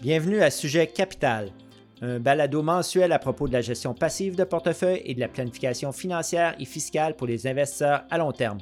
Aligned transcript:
Bienvenue 0.00 0.40
à 0.40 0.50
Sujet 0.50 0.86
Capital, 0.86 1.50
un 2.00 2.20
balado 2.20 2.62
mensuel 2.62 3.10
à 3.12 3.18
propos 3.18 3.48
de 3.48 3.52
la 3.54 3.60
gestion 3.60 3.92
passive 3.92 4.36
de 4.36 4.44
portefeuille 4.44 5.02
et 5.04 5.14
de 5.14 5.20
la 5.20 5.28
planification 5.28 5.90
financière 5.90 6.54
et 6.60 6.64
fiscale 6.64 7.16
pour 7.16 7.26
les 7.26 7.46
investisseurs 7.46 8.04
à 8.10 8.18
long 8.18 8.30
terme. 8.30 8.58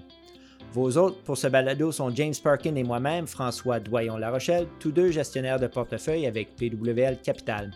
Vos 0.73 0.97
hôtes 0.97 1.23
pour 1.23 1.37
ce 1.37 1.47
balado 1.47 1.93
sont 1.93 2.15
James 2.15 2.35
Parkin 2.43 2.75
et 2.77 2.83
moi-même, 2.83 3.27
François 3.27 3.79
Doyon-La 3.79 4.31
Rochelle, 4.31 4.67
tous 4.81 4.91
deux 4.91 5.11
gestionnaires 5.11 5.61
de 5.61 5.67
portefeuille 5.67 6.27
avec 6.27 6.57
PWL 6.57 7.21
Capital. 7.23 7.71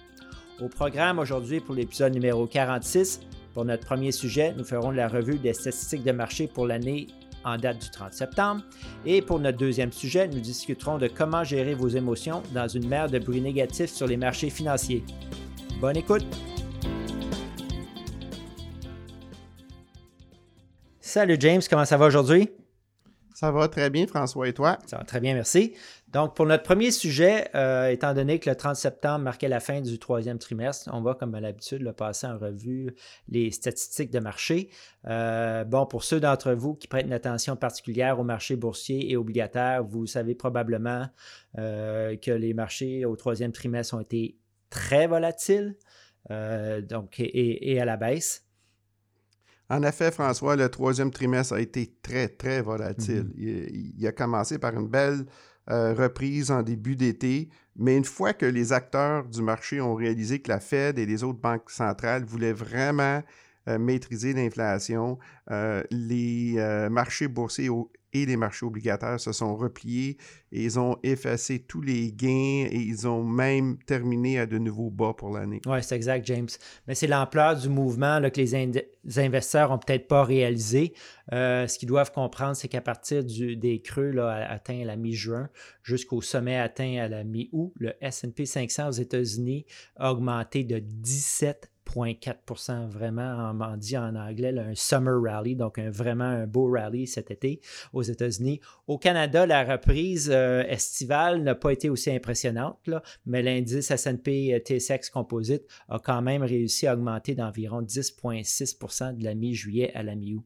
Au 0.61 0.69
programme 0.69 1.19
aujourd'hui 1.19 1.61
pour 1.61 1.75
l'épisode 1.75 2.15
numéro 2.15 2.47
46, 2.47 3.21
pour 3.55 3.65
notre 3.65 3.85
premier 3.85 4.13
sujet, 4.13 4.55
nous 4.57 4.65
ferons 4.65 4.91
la 4.91 5.09
revue 5.09 5.39
des 5.39 5.53
statistiques 5.53 6.05
de 6.05 6.13
marché 6.13 6.47
pour 6.47 6.67
l'année 6.67 7.07
en 7.49 7.57
date 7.57 7.79
du 7.79 7.91
30 7.91 8.12
septembre. 8.12 8.62
Et 9.05 9.23
pour 9.23 9.41
notre 9.41 9.59
deuxième 9.59 9.93
sujet, 9.93 10.29
nous 10.29 10.41
discuterons 10.41 10.99
de 10.99 11.09
comment 11.09 11.45
gérer 11.45 11.75
vos 11.75 11.89
émotions 11.89 12.43
dans 12.53 12.68
une 12.68 12.89
mer 12.89 13.09
de 13.09 13.18
bruit 13.18 13.41
négatif 13.41 13.91
sur 13.91 14.07
les 14.07 14.17
marchés 14.17 14.50
financiers. 14.50 15.05
Bonne 15.81 15.96
écoute! 15.96 16.25
Salut 21.00 21.36
James, 21.41 21.63
comment 21.69 21.86
ça 21.86 21.96
va 21.96 22.07
aujourd'hui? 22.07 22.50
Ça 23.35 23.50
va 23.50 23.69
très 23.69 23.89
bien, 23.89 24.07
François, 24.07 24.49
et 24.49 24.53
toi? 24.53 24.79
Ça 24.86 24.99
va 24.99 25.05
très 25.05 25.21
bien, 25.21 25.33
merci. 25.33 25.75
Donc, 26.12 26.35
pour 26.35 26.46
notre 26.46 26.62
premier 26.62 26.90
sujet, 26.90 27.48
euh, 27.54 27.89
étant 27.89 28.14
donné 28.14 28.39
que 28.39 28.49
le 28.49 28.57
30 28.57 28.76
septembre 28.76 29.25
marquait 29.25 29.49
la 29.49 29.61
fin 29.61 29.82
du 29.82 29.99
troisième 29.99 30.39
trimestre, 30.39 30.89
on 30.93 31.03
va, 31.03 31.14
comme 31.14 31.35
à 31.35 31.40
l'habitude, 31.40 31.82
le 31.82 31.93
passer 31.93 32.27
en 32.27 32.39
revue 32.39 32.94
les 33.28 33.50
statistiques 33.50 34.11
de 34.11 34.19
marché. 34.19 34.70
Euh, 35.06 35.64
bon, 35.64 35.84
pour 35.84 36.05
ceux 36.05 36.19
d'entre 36.19 36.52
vous 36.52 36.75
qui 36.75 36.89
prêtent 36.89 37.06
une 37.06 37.12
attention 37.12 37.56
particulière 37.56 38.19
aux 38.19 38.25
marchés 38.25 38.56
boursiers 38.56 39.11
et 39.11 39.16
obligataires, 39.19 39.84
vous 39.84 40.06
savez 40.06 40.34
probablement 40.34 41.06
euh, 41.58 42.16
que 42.16 42.30
les 42.30 42.55
marchés 42.55 43.05
au 43.05 43.14
troisième 43.14 43.52
trimestre 43.52 43.94
ont 43.94 44.00
été 44.00 44.38
très 44.70 45.06
volatiles 45.06 45.77
donc, 46.30 47.20
et 47.20 47.80
à 47.80 47.86
la 47.86 47.96
baisse. 47.96 48.48
En 49.70 49.83
effet, 49.83 50.11
François, 50.11 50.56
le 50.56 50.68
troisième 50.70 51.11
trimestre 51.11 51.55
a 51.55 51.61
été 51.61 51.92
très, 52.02 52.28
très 52.28 52.62
volatile. 52.62 53.24
Mhm. 53.24 53.94
il, 53.98 54.06
a 54.06 54.12
commencé 54.12 54.58
par 54.58 54.74
une 54.74 54.88
belle 54.88 55.27
euh, 55.70 55.94
reprise 55.94 56.50
en 56.50 56.62
début 56.62 56.97
d'été, 56.97 57.48
mais 57.77 57.97
une 57.97 58.05
fois 58.05 58.33
que 58.33 58.47
les 58.47 58.72
acteurs 58.72 59.27
du 59.27 59.42
marché 59.42 59.80
ont 59.80 59.94
réalisé 59.94 60.41
que 60.41 60.50
la 60.50 60.61
Fed 60.61 60.98
et 60.98 61.06
les 61.06 61.24
autres 61.24 61.41
banques 61.41 61.70
centrales 61.70 62.24
voulaient 62.24 62.52
vraiment 62.52 63.22
euh, 63.69 63.78
maîtriser 63.78 64.33
l'inflation, 64.33 65.19
euh, 65.50 65.83
les 65.91 66.56
marchés 66.91 67.28
boursiers 67.28 67.69
et 68.12 68.27
les 68.27 68.37
marchés 68.37 68.67
obligataires 68.67 69.20
se 69.20 69.33
sont 69.33 69.56
repliés 69.56 70.17
et 70.51 70.64
ils 70.64 70.78
ont 70.78 70.97
effacé 71.03 71.59
tous 71.59 71.83
les 71.83 72.12
gains 72.12 72.67
et 72.70 72.77
ils 72.77 73.06
ont 73.06 73.23
même 73.23 73.78
terminé 73.87 74.39
à 74.39 74.47
de 74.47 74.59
nouveaux 74.59 74.91
bas 74.91 75.12
pour 75.17 75.31
l'année. 75.31 75.61
Oui, 75.67 75.78
c'est 75.83 75.97
exact, 75.97 76.27
James. 76.27 76.48
Mais 76.86 76.95
c'est 76.95 77.06
l'ampleur 77.06 77.56
du 77.56 77.69
mouvement 77.69 78.20
que 78.31 78.41
les, 78.41 78.55
investisseurs 79.19 79.70
n'ont 79.70 79.79
peut-être 79.79 80.09
pas 80.09 80.25
réalisé. 80.25 80.95
Euh, 81.33 81.67
ce 81.67 81.79
qu'ils 81.79 81.89
doivent 81.89 82.12
comprendre, 82.12 82.56
c'est 82.56 82.69
qu'à 82.69 82.81
partir 82.81 83.23
des 83.25 83.83
creux 83.84 84.11
là, 84.11 84.51
atteints 84.51 84.83
à 84.83 84.84
la 84.84 84.97
mi-juin 84.97 85.48
jusqu'au 85.83 86.23
sommet 86.23 86.59
atteint 86.59 86.98
à 86.98 87.09
la 87.09 87.25
mi-août, 87.25 87.73
le 87.79 87.92
SP 88.01 88.45
500 88.45 88.89
aux 88.89 88.92
États-Unis 88.92 89.67
a 89.97 90.12
augmenté 90.12 90.64
de 90.64 90.79
17 90.79 91.70
0,4% 91.89 92.89
vraiment, 92.89 93.53
on 93.58 93.77
dit 93.77 93.97
en 93.97 94.14
anglais, 94.14 94.55
un 94.58 94.75
summer 94.75 95.20
rally, 95.22 95.56
donc 95.56 95.78
un, 95.78 95.91
vraiment 95.91 96.25
un 96.25 96.47
beau 96.47 96.70
rally 96.70 97.06
cet 97.06 97.30
été 97.30 97.61
aux 97.92 98.03
États-Unis. 98.03 98.61
Au 98.86 98.98
Canada, 98.98 99.47
la 99.47 99.64
reprise 99.64 100.30
euh, 100.33 100.62
estivale 100.64 101.42
n'a 101.42 101.55
pas 101.55 101.72
été 101.72 101.89
aussi 101.91 102.11
impressionnante, 102.11 102.91
mais 103.27 103.42
l'indice 103.42 103.91
S&P 103.91 104.55
euh, 104.55 104.58
TSX 104.58 105.11
Composite 105.11 105.64
a 105.89 105.98
quand 105.98 106.22
même 106.22 106.42
réussi 106.42 106.86
à 106.86 106.95
augmenter 106.95 107.35
d'environ 107.35 107.83
10,6% 107.83 109.17
de 109.17 109.24
la 109.24 109.35
mi-juillet 109.35 109.92
à 109.95 110.02
la 110.02 110.14
mi-août. 110.14 110.45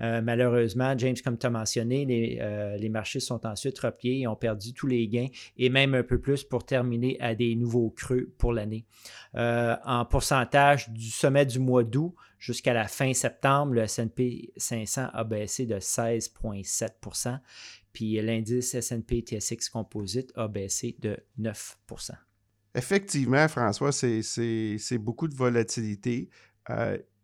Euh, 0.00 0.22
malheureusement, 0.22 0.96
James, 0.96 1.16
comme 1.22 1.36
tu 1.36 1.46
as 1.46 1.50
mentionné, 1.50 2.38
euh, 2.40 2.76
les, 2.76 2.88
marchés 2.88 3.20
sont 3.20 3.44
ensuite 3.46 3.78
repliés 3.78 4.20
et 4.20 4.26
ont 4.26 4.36
perdu 4.36 4.72
tous 4.72 4.86
les 4.86 5.06
gains 5.06 5.28
et 5.56 5.68
même 5.68 5.94
un 5.94 6.02
peu 6.02 6.18
plus 6.18 6.44
pour 6.44 6.64
terminer 6.64 7.20
à 7.20 7.34
des 7.34 7.54
nouveaux 7.54 7.90
creux 7.90 8.32
pour 8.38 8.52
l'année. 8.52 8.86
Euh, 9.34 9.76
en 9.84 10.04
pourcentage 10.04 10.88
du 10.90 11.10
sommet 11.10 11.44
du 11.44 11.58
mois 11.58 11.84
d'août 11.84 12.14
jusqu'à 12.38 12.72
la 12.72 12.88
fin 12.88 13.12
septembre, 13.12 13.74
le 13.74 13.86
SP 13.86 14.48
500 14.56 15.08
a 15.12 15.24
baissé 15.24 15.66
de 15.66 15.76
16,7% 15.76 17.38
puis 17.92 18.20
l'indice 18.22 18.74
S&P 18.74 19.20
TSX 19.20 19.68
Composite 19.68 20.32
a 20.34 20.48
baissé 20.48 20.96
de 21.00 21.18
9% 21.38 22.12
Effectivement, 22.74 23.46
François, 23.48 23.92
c'est 23.92 24.98
beaucoup 24.98 25.28
de 25.28 25.34
volatilité. 25.34 26.30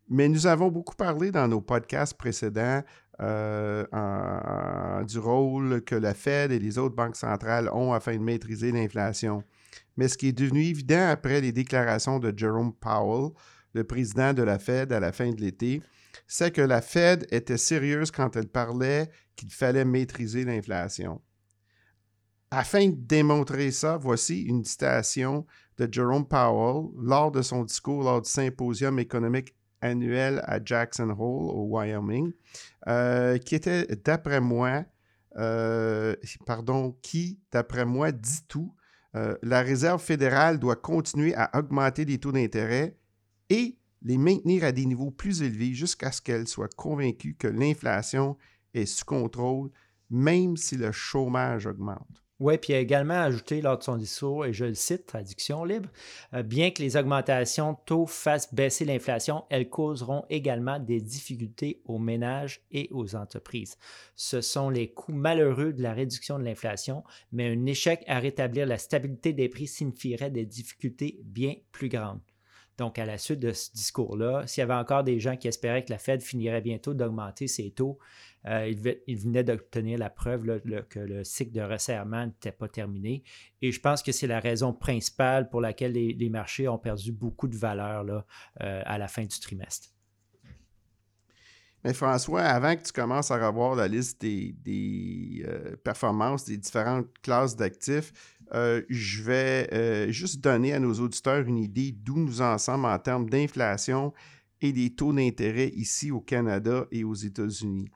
Mais 0.09 0.29
nous 0.29 0.47
avons 0.47 0.71
beaucoup 0.71 0.95
parlé 0.95 1.31
dans 1.31 1.49
nos 1.49 1.61
podcasts 1.61 2.17
précédents 2.17 2.83
euh, 3.21 5.05
du 5.05 5.19
rôle 5.19 5.83
que 5.83 5.95
la 5.95 6.15
Fed 6.15 6.53
et 6.53 6.59
les 6.59 6.79
autres 6.79 6.95
banques 6.95 7.17
centrales 7.17 7.69
ont 7.73 7.93
afin 7.93 8.15
de 8.15 8.23
maîtriser 8.23 8.73
l'inflation. 8.73 9.43
Mais 9.97 10.09
ce 10.09 10.17
qui 10.17 10.29
est 10.29 10.33
devenu 10.33 10.65
évident 10.65 11.09
après 11.09 11.41
les 11.41 11.53
déclarations 11.53 12.19
de 12.19 12.33
Jerome 12.37 12.73
Powell, 12.73 13.33
le 13.75 13.85
président 13.85 14.33
de 14.33 14.43
la 14.43 14.59
Fed 14.59 14.93
à 14.93 15.01
la 15.01 15.13
fin 15.13 15.31
de 15.31 15.41
l'été, 15.41 15.83
c'est 16.27 16.53
que 16.53 16.63
la 16.63 16.81
Fed 16.81 17.27
était 17.31 17.59
sérieuse 17.59 18.11
quand 18.11 18.37
elle 18.37 18.49
parlait 18.49 19.11
qu'il 19.37 19.51
fallait 19.51 19.85
maîtriser 19.85 20.45
l'inflation. 20.45 21.21
Afin 22.51 22.89
de 22.89 22.97
démontrer 22.97 23.71
ça, 23.73 23.99
voici 23.99 24.43
une 24.43 24.65
citation 24.65 25.45
de 25.77 25.89
Jerome 25.91 26.27
Powell 26.27 26.89
lors 26.97 27.31
de 27.31 27.43
son 27.43 27.65
discours 27.65 28.03
lors 28.03 28.23
du 28.23 28.31
symposium 28.31 28.99
économique 28.99 29.55
annuel 29.81 30.43
à 30.45 30.63
Jackson 30.65 31.11
Hole, 31.11 31.51
au 31.55 31.67
Wyoming, 31.71 32.33
euh, 32.87 33.39
qui 33.39 33.55
était, 33.55 33.87
d'après 34.05 34.41
moi, 34.41 34.85
euh, 35.37 36.15
pardon, 36.47 36.97
qui, 37.03 37.41
d'après 37.53 37.85
moi, 37.85 38.13
dit 38.13 38.45
tout. 38.49 38.75
Euh, 39.15 39.37
la 39.43 39.63
Réserve 39.63 40.03
fédérale 40.03 40.59
doit 40.59 40.77
continuer 40.77 41.35
à 41.35 41.51
augmenter 41.59 42.05
les 42.05 42.19
taux 42.19 42.33
d'intérêt 42.33 42.97
et 43.49 43.79
les 44.03 44.19
maintenir 44.19 44.65
à 44.65 44.73
des 44.73 44.85
niveaux 44.85 45.11
plus 45.11 45.43
élevés 45.43 45.73
jusqu'à 45.75 46.13
ce 46.13 46.21
qu'elle 46.21 46.47
soit 46.47 46.73
convaincue 46.75 47.35
que 47.35 47.49
l'inflation 47.49 48.37
est 48.75 48.87
sous 48.87 49.05
contrôle, 49.05 49.71
même 50.11 50.57
si 50.57 50.77
le 50.77 50.93
chômage 50.93 51.67
augmente. 51.67 52.23
Oui, 52.41 52.57
puis 52.57 52.73
il 52.73 52.77
a 52.77 52.79
également 52.79 53.21
ajouté 53.21 53.61
lors 53.61 53.79
de 53.79 53.83
son 53.83 53.97
discours, 53.97 54.47
et 54.47 54.53
je 54.53 54.67
le 54.67 54.75
cite, 54.75 55.07
traduction 55.07 55.65
libre, 55.65 55.89
euh, 56.35 56.45
bien 56.45 56.71
que 56.71 56.81
les 56.81 56.97
augmentations 56.97 57.73
de 57.73 57.79
taux 57.85 58.07
fassent 58.07 58.55
baisser 58.55 58.85
l'inflation, 58.85 59.45
elles 59.51 59.69
causeront 59.69 60.25
également 60.31 60.79
des 60.79 61.01
difficultés 61.01 61.83
aux 61.85 61.99
ménages 61.99 62.61
et 62.71 62.89
aux 62.93 63.17
entreprises. 63.17 63.77
Ce 64.15 64.41
sont 64.41 64.71
les 64.71 64.93
coûts 64.93 65.13
malheureux 65.13 65.73
de 65.73 65.83
la 65.83 65.93
réduction 65.93 66.39
de 66.39 66.45
l'inflation, 66.45 67.03
mais 67.33 67.49
un 67.49 67.67
échec 67.67 68.05
à 68.07 68.21
rétablir 68.21 68.67
la 68.67 68.79
stabilité 68.79 69.33
des 69.33 69.49
prix 69.49 69.67
signifierait 69.67 70.31
des 70.31 70.47
difficultés 70.47 71.19
bien 71.25 71.55
plus 71.73 71.89
grandes. 71.89 72.21
Donc, 72.79 72.99
à 73.01 73.05
la 73.05 73.19
suite 73.19 73.41
de 73.41 73.53
ce 73.53 73.73
discours-là, 73.73 74.47
s'il 74.47 74.61
y 74.61 74.63
avait 74.63 74.75
encore 74.75 75.03
des 75.03 75.19
gens 75.19 75.37
qui 75.37 75.49
espéraient 75.49 75.85
que 75.85 75.91
la 75.91 75.99
Fed 75.99 76.23
finirait 76.23 76.61
bientôt 76.61 76.95
d'augmenter 76.95 77.49
ses 77.49 77.73
taux, 77.73 77.99
euh, 78.47 78.73
il, 79.07 79.19
venait 79.19 79.43
d'obtenir 79.43 79.99
la 79.99 80.11
preuve 80.11 80.61
que 80.89 81.01
le 81.01 81.25
cycle 81.25 81.53
de 81.53 81.61
resserrement 81.61 82.27
n'était 82.27 82.53
pas 82.53 82.69
terminé. 82.69 83.25
Et 83.63 83.73
je 83.73 83.81
pense 83.81 84.01
que 84.01 84.13
c'est 84.13 84.29
la 84.29 84.39
raison 84.39 84.73
principale 84.73 85.51
pour 85.51 85.61
laquelle 85.61 85.93
les, 85.93 86.31
marchés 86.31 86.69
ont 86.69 86.79
perdu 86.79 87.11
beaucoup 87.11 87.49
de 87.49 87.57
valeur 87.57 88.07
euh, 88.61 88.83
à 88.85 88.97
la 88.97 89.09
fin 89.09 89.23
du 89.23 89.41
trimestre. 89.41 89.89
Mais 91.85 91.95
François, 91.95 92.43
avant 92.43 92.77
que 92.77 92.83
tu 92.83 92.93
commences 92.93 93.31
à 93.31 93.45
revoir 93.45 93.77
la 93.77 93.87
liste 93.87 94.21
des, 94.21 95.45
euh, 95.47 95.77
performances 95.77 96.45
des 96.45 96.57
différentes 96.57 97.07
classes 97.23 97.57
d'actifs, 97.57 98.38
je 98.53 99.23
vais 99.23 100.13
juste 100.13 100.41
donner 100.41 100.73
à 100.73 100.79
nos 100.79 100.95
auditeurs 100.95 101.47
une 101.47 101.59
idée 101.59 101.93
d'où 101.93 102.19
nous 102.19 102.41
en 102.41 102.59
sommes 102.59 102.85
en 102.85 102.99
termes 102.99 103.29
d'inflation 103.29 104.13
et 104.61 104.73
des 104.73 104.95
taux 104.95 105.13
d'intérêt 105.13 105.69
ici 105.69 106.11
au 106.11 106.21
Canada 106.21 106.87
et 106.91 107.05
aux 107.05 107.15
États-Unis. 107.15 107.89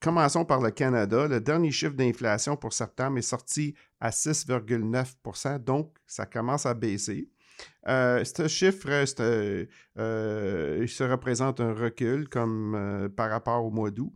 Commençons 0.00 0.44
par 0.44 0.60
le 0.60 0.70
Canada. 0.70 1.26
Le 1.26 1.40
dernier 1.40 1.70
chiffre 1.70 1.94
d'inflation 1.94 2.56
pour 2.56 2.74
septembre 2.74 3.18
est 3.18 3.22
sorti 3.22 3.74
à 4.00 4.10
6,9% 4.10 5.64
donc 5.64 5.94
ça 6.06 6.26
commence 6.26 6.66
à 6.66 6.74
baisser. 6.74 7.30
Euh, 7.88 8.24
ce 8.24 8.48
chiffre 8.48 8.88
euh, 9.20 9.66
euh, 9.98 10.86
se 10.86 11.04
représente 11.04 11.60
un 11.60 11.72
recul 11.72 12.28
comme 12.28 13.10
par 13.16 13.30
rapport 13.30 13.64
au 13.64 13.70
mois 13.70 13.90
d'août. 13.90 14.12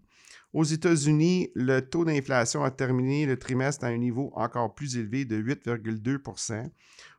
Aux 0.54 0.64
États-Unis, 0.64 1.50
le 1.54 1.80
taux 1.80 2.04
d'inflation 2.04 2.64
a 2.64 2.70
terminé 2.70 3.26
le 3.26 3.38
trimestre 3.38 3.84
à 3.84 3.88
un 3.88 3.98
niveau 3.98 4.32
encore 4.34 4.74
plus 4.74 4.96
élevé 4.96 5.24
de 5.24 5.36
8,2% 5.36 6.70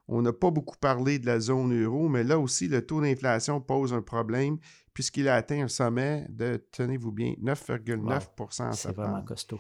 On 0.07 0.21
n'a 0.23 0.33
pas 0.33 0.49
beaucoup 0.49 0.77
parlé 0.77 1.19
de 1.19 1.27
la 1.27 1.39
zone 1.39 1.79
euro, 1.79 2.09
mais 2.09 2.23
là 2.23 2.39
aussi, 2.39 2.67
le 2.67 2.85
taux 2.85 3.01
d'inflation 3.01 3.61
pose 3.61 3.93
un 3.93 4.01
problème 4.01 4.57
puisqu'il 4.93 5.29
a 5.29 5.35
atteint 5.35 5.63
un 5.63 5.67
sommet 5.67 6.25
de, 6.29 6.61
tenez-vous 6.71 7.11
bien, 7.11 7.33
9,9% 7.41 8.73
C'est 8.73 8.95
vraiment 8.95 9.23
costaud. 9.23 9.59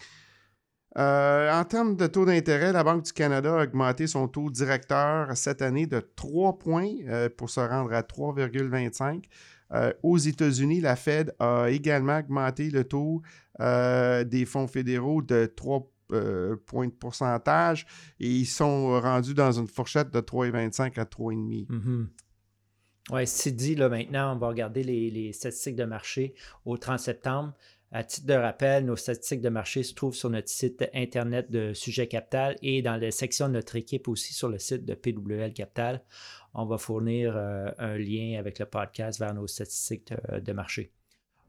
Euh, 0.97 1.51
en 1.53 1.63
termes 1.65 1.95
de 1.95 2.07
taux 2.07 2.25
d'intérêt, 2.25 2.71
la 2.71 2.83
Banque 2.83 3.03
du 3.03 3.13
Canada 3.13 3.59
a 3.59 3.63
augmenté 3.63 4.07
son 4.07 4.27
taux 4.27 4.49
directeur 4.49 5.37
cette 5.37 5.61
année 5.61 5.85
de 5.85 5.99
3 5.99 6.57
points 6.57 6.89
euh, 7.07 7.29
pour 7.29 7.49
se 7.49 7.59
rendre 7.59 7.93
à 7.93 8.01
3,25. 8.01 9.23
Euh, 9.73 9.93
aux 10.03 10.17
États-Unis, 10.17 10.81
la 10.81 10.95
Fed 10.95 11.33
a 11.39 11.67
également 11.69 12.19
augmenté 12.19 12.69
le 12.69 12.83
taux 12.83 13.21
des 13.59 14.45
fonds 14.45 14.67
fédéraux 14.67 15.21
de 15.21 15.51
3 15.53 15.91
points 16.65 16.87
de 16.87 16.93
pourcentage 16.93 17.85
et 18.19 18.27
ils 18.29 18.45
sont 18.45 18.99
rendus 19.01 19.33
dans 19.33 19.51
une 19.51 19.67
fourchette 19.67 20.11
de 20.11 20.21
3,25 20.21 20.97
à 20.97 21.03
3,5. 21.03 21.65
Mm 21.69 22.07
Oui, 23.11 23.27
c'est 23.27 23.51
dit, 23.51 23.75
là, 23.75 23.89
maintenant, 23.89 24.33
on 24.33 24.39
va 24.39 24.47
regarder 24.47 24.81
les, 24.83 25.11
les, 25.11 25.33
statistiques 25.33 25.75
de 25.75 25.83
marché 25.83 26.35
au 26.63 26.77
30 26.77 26.99
septembre. 26.99 27.53
À 27.91 28.03
titre 28.03 28.27
de 28.27 28.33
rappel, 28.33 28.85
nos 28.85 28.95
statistiques 28.95 29.41
de 29.41 29.49
marché 29.49 29.81
se 29.81 29.95
trouvent 29.95 30.13
sur 30.13 30.29
notre 30.29 30.49
site 30.49 30.87
Internet 30.93 31.49
de 31.49 31.73
Sujet 31.73 32.07
Capital 32.07 32.55
et 32.61 32.83
dans 32.83 32.97
la 32.97 33.09
section 33.09 33.47
de 33.47 33.53
notre 33.53 33.75
équipe 33.77 34.07
aussi 34.07 34.33
sur 34.33 34.47
le 34.47 34.59
site 34.59 34.85
de 34.85 34.93
PWL 34.93 35.53
Capital. 35.53 36.03
On 36.53 36.65
va 36.65 36.77
fournir 36.77 37.33
euh, 37.35 37.69
un 37.77 37.97
lien 37.97 38.37
avec 38.39 38.59
le 38.59 38.65
podcast 38.65 39.19
vers 39.19 39.33
nos 39.33 39.47
statistiques 39.47 40.13
de, 40.31 40.53
marché. 40.53 40.91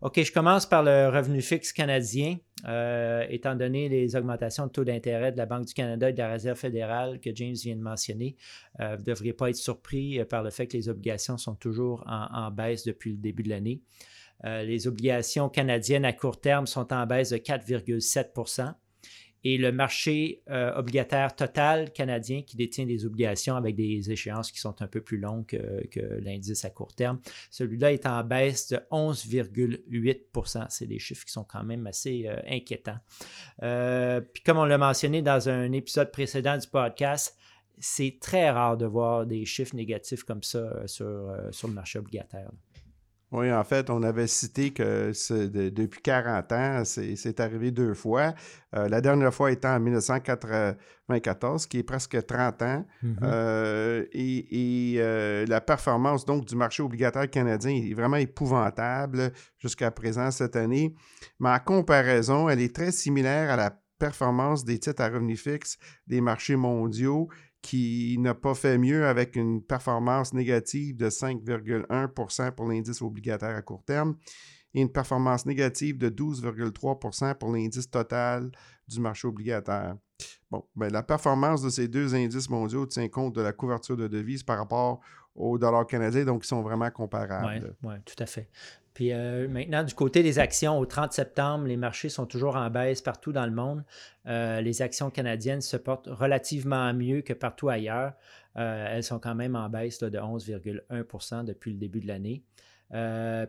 OK, 0.02 0.22
je 0.22 0.32
commence 0.32 0.66
par 0.66 0.82
le 0.82 1.08
revenu 1.08 1.42
fixe 1.42 1.72
canadien. 1.72 2.38
Euh, 2.66 3.24
étant 3.30 3.54
donné 3.54 3.88
les 3.88 4.16
augmentations 4.16 4.66
de 4.66 4.72
taux 4.72 4.84
d'intérêt 4.84 5.32
de 5.32 5.38
la 5.38 5.46
Banque 5.46 5.66
du 5.66 5.74
Canada 5.74 6.10
et 6.10 6.12
de 6.12 6.18
la 6.18 6.28
Réserve 6.28 6.58
fédérale 6.58 7.20
que 7.20 7.34
James 7.34 7.54
vient 7.54 7.76
de 7.76 7.80
mentionner, 7.80 8.36
euh, 8.80 8.96
vous 8.96 9.02
ne 9.02 9.06
devriez 9.06 9.32
pas 9.32 9.48
être 9.48 9.56
surpris 9.56 10.22
par 10.26 10.42
le 10.42 10.50
fait 10.50 10.66
que 10.66 10.76
les 10.76 10.88
obligations 10.90 11.38
sont 11.38 11.54
toujours 11.54 12.04
en 12.06 12.50
baisse 12.50 12.84
depuis 12.84 13.12
le 13.12 13.18
début 13.18 13.42
de 13.42 13.48
l'année. 13.48 13.80
Les 14.42 14.86
obligations 14.86 15.50
canadiennes 15.50 16.06
à 16.06 16.14
court 16.14 16.40
terme 16.40 16.66
sont 16.66 16.94
en 16.94 17.06
baisse 17.06 17.28
de 17.28 17.36
4,7 17.36 18.74
et 19.44 19.58
le 19.58 19.72
marché 19.72 20.42
euh, 20.50 20.74
obligataire 20.74 21.34
total 21.34 21.92
canadien 21.92 22.42
qui 22.42 22.56
détient 22.56 22.86
des 22.86 23.06
obligations 23.06 23.56
avec 23.56 23.76
des 23.76 24.10
échéances 24.10 24.52
qui 24.52 24.60
sont 24.60 24.82
un 24.82 24.86
peu 24.86 25.00
plus 25.00 25.18
longues 25.18 25.46
que, 25.46 26.00
l'indice 26.20 26.64
à 26.64 26.70
court 26.70 26.94
terme, 26.94 27.20
celui-là 27.50 27.92
est 27.92 28.06
en 28.06 28.22
baisse 28.24 28.68
de 28.68 28.76
11,8% 28.90 30.66
C'est 30.68 30.86
des 30.86 30.98
chiffres 30.98 31.24
qui 31.24 31.32
sont 31.32 31.44
quand 31.44 31.64
même 31.64 31.86
assez 31.86 32.26
euh, 32.26 32.40
inquiétants. 32.48 32.98
puis 33.58 34.42
comme 34.44 34.58
on 34.58 34.64
l'a 34.64 34.78
mentionné 34.78 35.22
dans 35.22 35.48
un 35.48 35.72
épisode 35.72 36.10
précédent 36.10 36.56
du 36.56 36.66
podcast, 36.66 37.36
c'est 37.78 38.18
très 38.20 38.50
rare 38.50 38.76
de 38.76 38.84
voir 38.84 39.26
des 39.26 39.46
chiffres 39.46 39.74
négatifs 39.74 40.22
comme 40.24 40.42
ça 40.42 40.86
sur, 40.86 41.34
sur 41.50 41.68
le 41.68 41.74
marché 41.74 41.98
obligataire. 41.98 42.50
Oui, 43.32 43.52
en 43.52 43.62
fait, 43.62 43.90
on 43.90 44.02
avait 44.02 44.26
cité 44.26 44.72
que 44.72 45.12
depuis 45.68 46.02
40 46.02 46.52
ans, 46.52 46.82
c'est 46.84 47.38
arrivé 47.38 47.70
deux 47.70 47.94
fois. 47.94 48.34
Euh, 48.74 48.88
la 48.88 49.00
dernière 49.00 49.32
fois 49.32 49.52
étant 49.52 49.76
en 49.76 49.78
1994, 49.78 51.66
qui 51.66 51.78
est 51.78 51.84
presque 51.84 52.26
30 52.26 52.62
ans. 52.62 52.84
Mm-hmm. 53.04 53.18
Euh, 53.22 54.04
et, 54.12 54.96
euh, 54.98 55.46
la 55.46 55.60
performance 55.60 56.24
donc 56.24 56.44
du 56.44 56.56
marché 56.56 56.82
obligataire 56.82 57.30
canadien 57.30 57.70
est 57.70 57.94
vraiment 57.94 58.16
épouvantable 58.16 59.32
jusqu'à 59.58 59.92
présent 59.92 60.32
cette 60.32 60.56
année. 60.56 60.96
Mais 61.38 61.50
en 61.50 61.60
comparaison, 61.60 62.48
elle 62.48 62.60
est 62.60 62.74
très 62.74 62.90
similaire 62.90 63.50
à 63.50 63.56
la 63.56 63.80
performance 64.00 64.64
des 64.64 64.80
titres 64.80 65.02
à 65.02 65.08
revenus 65.08 65.40
fixes 65.40 65.78
des 66.08 66.20
marchés 66.20 66.56
mondiaux 66.56 67.28
qui 67.62 68.16
n'a 68.18 68.34
pas 68.34 68.54
fait 68.54 68.78
mieux 68.78 69.06
avec 69.06 69.36
une 69.36 69.62
performance 69.62 70.32
négative 70.32 70.96
de 70.96 71.10
5,1% 71.10 72.52
pour 72.52 72.68
l'indice 72.68 73.02
obligataire 73.02 73.54
à 73.56 73.62
court 73.62 73.84
terme 73.84 74.16
et 74.72 74.80
une 74.80 74.90
performance 74.90 75.46
négative 75.46 75.98
de 75.98 76.08
12,3% 76.08 77.34
pour 77.34 77.52
l'indice 77.52 77.90
total 77.90 78.50
du 78.88 79.00
marché 79.00 79.26
obligataire. 79.26 79.96
Bon, 80.50 80.64
ben, 80.74 80.92
la 80.92 81.02
performance 81.02 81.62
de 81.62 81.70
ces 81.70 81.88
deux 81.88 82.14
indices 82.14 82.50
mondiaux 82.50 82.86
tient 82.86 83.08
compte 83.08 83.34
de 83.34 83.40
la 83.40 83.52
couverture 83.52 83.96
de 83.96 84.08
devises 84.08 84.42
par 84.42 84.58
rapport 84.58 85.00
au 85.34 85.58
dollar 85.58 85.86
canadien, 85.86 86.24
donc 86.24 86.44
ils 86.44 86.48
sont 86.48 86.62
vraiment 86.62 86.90
comparables. 86.90 87.74
Oui, 87.82 87.94
tout 88.04 88.20
à 88.22 88.26
fait. 88.26 88.48
Puis 88.94 89.12
euh, 89.12 89.48
maintenant, 89.48 89.84
du 89.84 89.94
côté 89.94 90.22
des 90.22 90.38
actions, 90.38 90.78
au 90.78 90.86
30 90.86 91.12
septembre, 91.12 91.66
les 91.66 91.76
marchés 91.76 92.08
sont 92.08 92.26
toujours 92.26 92.56
en 92.56 92.68
baisse 92.70 93.02
partout 93.02 93.32
dans 93.32 93.46
le 93.46 93.52
monde. 93.52 93.84
Euh, 94.26 94.60
les 94.60 94.82
actions 94.82 95.10
canadiennes 95.10 95.60
se 95.60 95.76
portent 95.76 96.08
relativement 96.10 96.92
mieux 96.92 97.22
que 97.22 97.32
partout 97.32 97.68
ailleurs. 97.68 98.12
Euh, 98.56 98.86
elles 98.90 99.04
sont 99.04 99.20
quand 99.20 99.34
même 99.34 99.54
en 99.54 99.68
baisse 99.68 100.00
de 100.00 100.18
11,1% 100.18 101.44
depuis 101.44 101.72
le 101.72 101.78
début 101.78 102.00
de 102.00 102.08
l'année. 102.08 102.42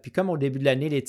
puis 0.01 0.11
comme 0.11 0.29
au 0.29 0.37
début 0.37 0.59
de 0.59 0.65
l'année, 0.65 0.89
les 0.89 1.03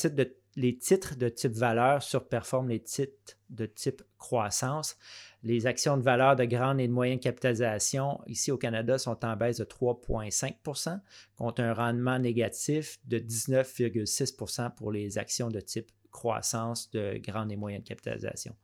les 0.56 0.76
titres 0.76 1.16
de 1.16 1.28
type 1.28 1.52
valeur 1.52 2.02
surperforment 2.02 2.68
les 2.68 2.80
titres 2.80 3.38
de 3.50 3.66
type 3.66 4.02
croissance. 4.18 4.96
Les 5.44 5.66
actions 5.66 5.96
de 5.96 6.02
valeur 6.02 6.36
de 6.36 6.44
grande 6.44 6.80
et 6.80 6.86
de 6.86 6.92
moyenne 6.92 7.18
capitalisation 7.18 8.20
ici 8.26 8.52
au 8.52 8.58
Canada 8.58 8.96
sont 8.96 9.24
en 9.24 9.36
baisse 9.36 9.58
de 9.58 9.64
3,5% 9.64 11.00
contre 11.36 11.62
un 11.62 11.74
rendement 11.74 12.18
négatif 12.18 12.98
de 13.06 13.18
19,6% 13.18 14.74
pour 14.74 14.92
les 14.92 15.18
actions 15.18 15.50
de 15.50 15.60
type 15.60 15.90
croissance 16.12 16.90
de 16.92 17.18
grande 17.18 17.50
et 17.50 17.56
moyenne 17.56 17.82
capitalisation. 17.82 18.54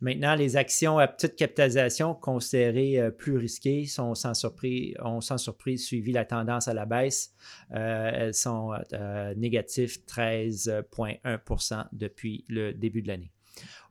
Maintenant, 0.00 0.34
les 0.34 0.56
actions 0.56 0.98
à 0.98 1.08
petite 1.08 1.36
capitalisation 1.36 2.14
considérées 2.14 3.00
euh, 3.00 3.10
plus 3.10 3.36
risquées 3.36 3.86
sont 3.86 4.14
sans 4.14 4.34
surprise, 4.34 4.94
ont 5.02 5.20
sans 5.20 5.38
surprise 5.38 5.84
suivi 5.86 6.12
la 6.12 6.24
tendance 6.24 6.68
à 6.68 6.74
la 6.74 6.84
baisse. 6.84 7.32
Euh, 7.72 8.10
elles 8.12 8.34
sont 8.34 8.74
euh, 8.92 9.34
négatives 9.34 10.00
13,1% 10.06 11.86
depuis 11.92 12.44
le 12.48 12.72
début 12.72 13.02
de 13.02 13.08
l'année. 13.08 13.33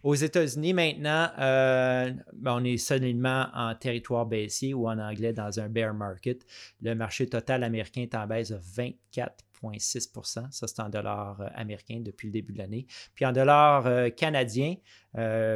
Aux 0.04 0.16
États-Unis, 0.16 0.74
maintenant, 0.74 1.30
euh, 1.40 2.12
ben, 2.34 2.58
on 2.60 2.64
est 2.66 2.78
seulement 2.78 3.48
en 3.54 3.74
territoire 3.74 4.26
baissier 4.26 4.74
ou 4.74 4.90
en 4.90 5.00
anglais 5.00 5.32
dans 5.32 5.62
un 5.62 5.70
bear 5.70 5.94
market. 5.94 6.46
Le 6.82 6.94
marché 6.94 7.28
total 7.28 7.64
américain 7.64 8.02
est 8.02 8.14
en 8.14 8.28
baisse 8.28 8.52
de 8.52 8.58
24,6% 8.58 10.52
Ça, 10.52 10.68
c'est 10.68 10.80
en 10.82 10.90
dollars 10.90 11.40
euh, 11.40 11.48
américains 11.56 12.02
depuis 12.02 12.28
le 12.28 12.34
début 12.34 12.52
de 12.52 12.58
l'année. 12.58 12.86
Puis 13.16 13.26
en 13.26 13.32
dollars 13.32 13.88
euh, 13.88 14.10
canadiens, 14.10 14.76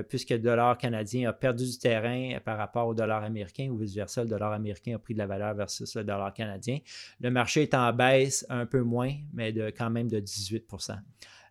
puisque 0.07 0.29
le 0.29 0.39
dollar 0.39 0.77
canadien 0.77 1.27
a 1.27 1.33
perdu 1.33 1.65
du 1.65 1.77
terrain 1.77 2.39
par 2.45 2.57
rapport 2.57 2.87
au 2.87 2.93
dollar 2.93 3.23
américain 3.23 3.67
ou 3.69 3.77
vice-versa, 3.77 4.23
le 4.23 4.29
dollar 4.29 4.53
américain 4.53 4.95
a 4.95 4.99
pris 4.99 5.13
de 5.13 5.19
la 5.19 5.27
valeur 5.27 5.55
versus 5.55 5.93
le 5.95 6.05
dollar 6.05 6.33
canadien. 6.33 6.77
Le 7.19 7.31
marché 7.31 7.63
est 7.63 7.73
en 7.73 7.91
baisse 7.91 8.45
un 8.49 8.65
peu 8.65 8.81
moins, 8.81 9.11
mais 9.33 9.51
de, 9.51 9.71
quand 9.71 9.89
même 9.89 10.07
de 10.07 10.19
18 10.19 10.67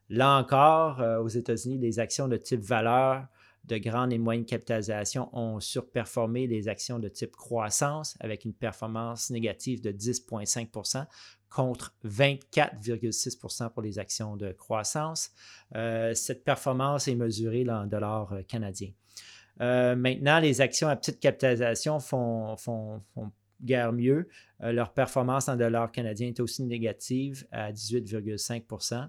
Là 0.09 0.39
encore, 0.39 1.01
euh, 1.01 1.21
aux 1.21 1.29
États-Unis, 1.29 1.79
les 1.79 1.99
actions 1.99 2.29
de 2.29 2.37
type 2.37 2.61
valeur 2.61 3.27
de 3.65 3.79
grande 3.79 4.13
et 4.13 4.19
moyenne 4.19 4.45
capitalisation 4.45 5.29
ont 5.37 5.59
surperformé 5.59 6.47
les 6.47 6.69
actions 6.69 7.01
de 7.01 7.09
type 7.09 7.35
croissance 7.35 8.17
avec 8.21 8.45
une 8.45 8.53
performance 8.53 9.31
négative 9.31 9.81
de 9.81 9.91
10,5% 9.91 11.05
contre 11.51 11.93
24,6% 12.05 13.71
pour 13.71 13.83
les 13.83 13.99
actions 13.99 14.37
de 14.37 14.53
croissance. 14.53 15.33
Euh, 15.75 16.15
cette 16.15 16.45
performance 16.45 17.09
est 17.09 17.17
mesurée 17.17 17.69
en 17.69 17.87
dollars 17.87 18.33
euh, 18.35 18.43
canadiens. 18.43 18.93
maintenant, 19.59 20.39
les 20.39 20.61
actions 20.61 20.87
à 20.87 20.95
petite 20.95 21.19
capitalisation 21.19 21.99
font, 21.99 22.57
guère 23.63 23.93
mieux. 23.93 24.29
leur 24.61 24.93
performance 24.93 25.49
en 25.49 25.57
dollars 25.57 25.91
canadiens 25.91 26.29
est 26.29 26.41
aussi 26.41 26.63
négative 26.63 27.47
à 27.51 27.73
18,5 27.73 29.09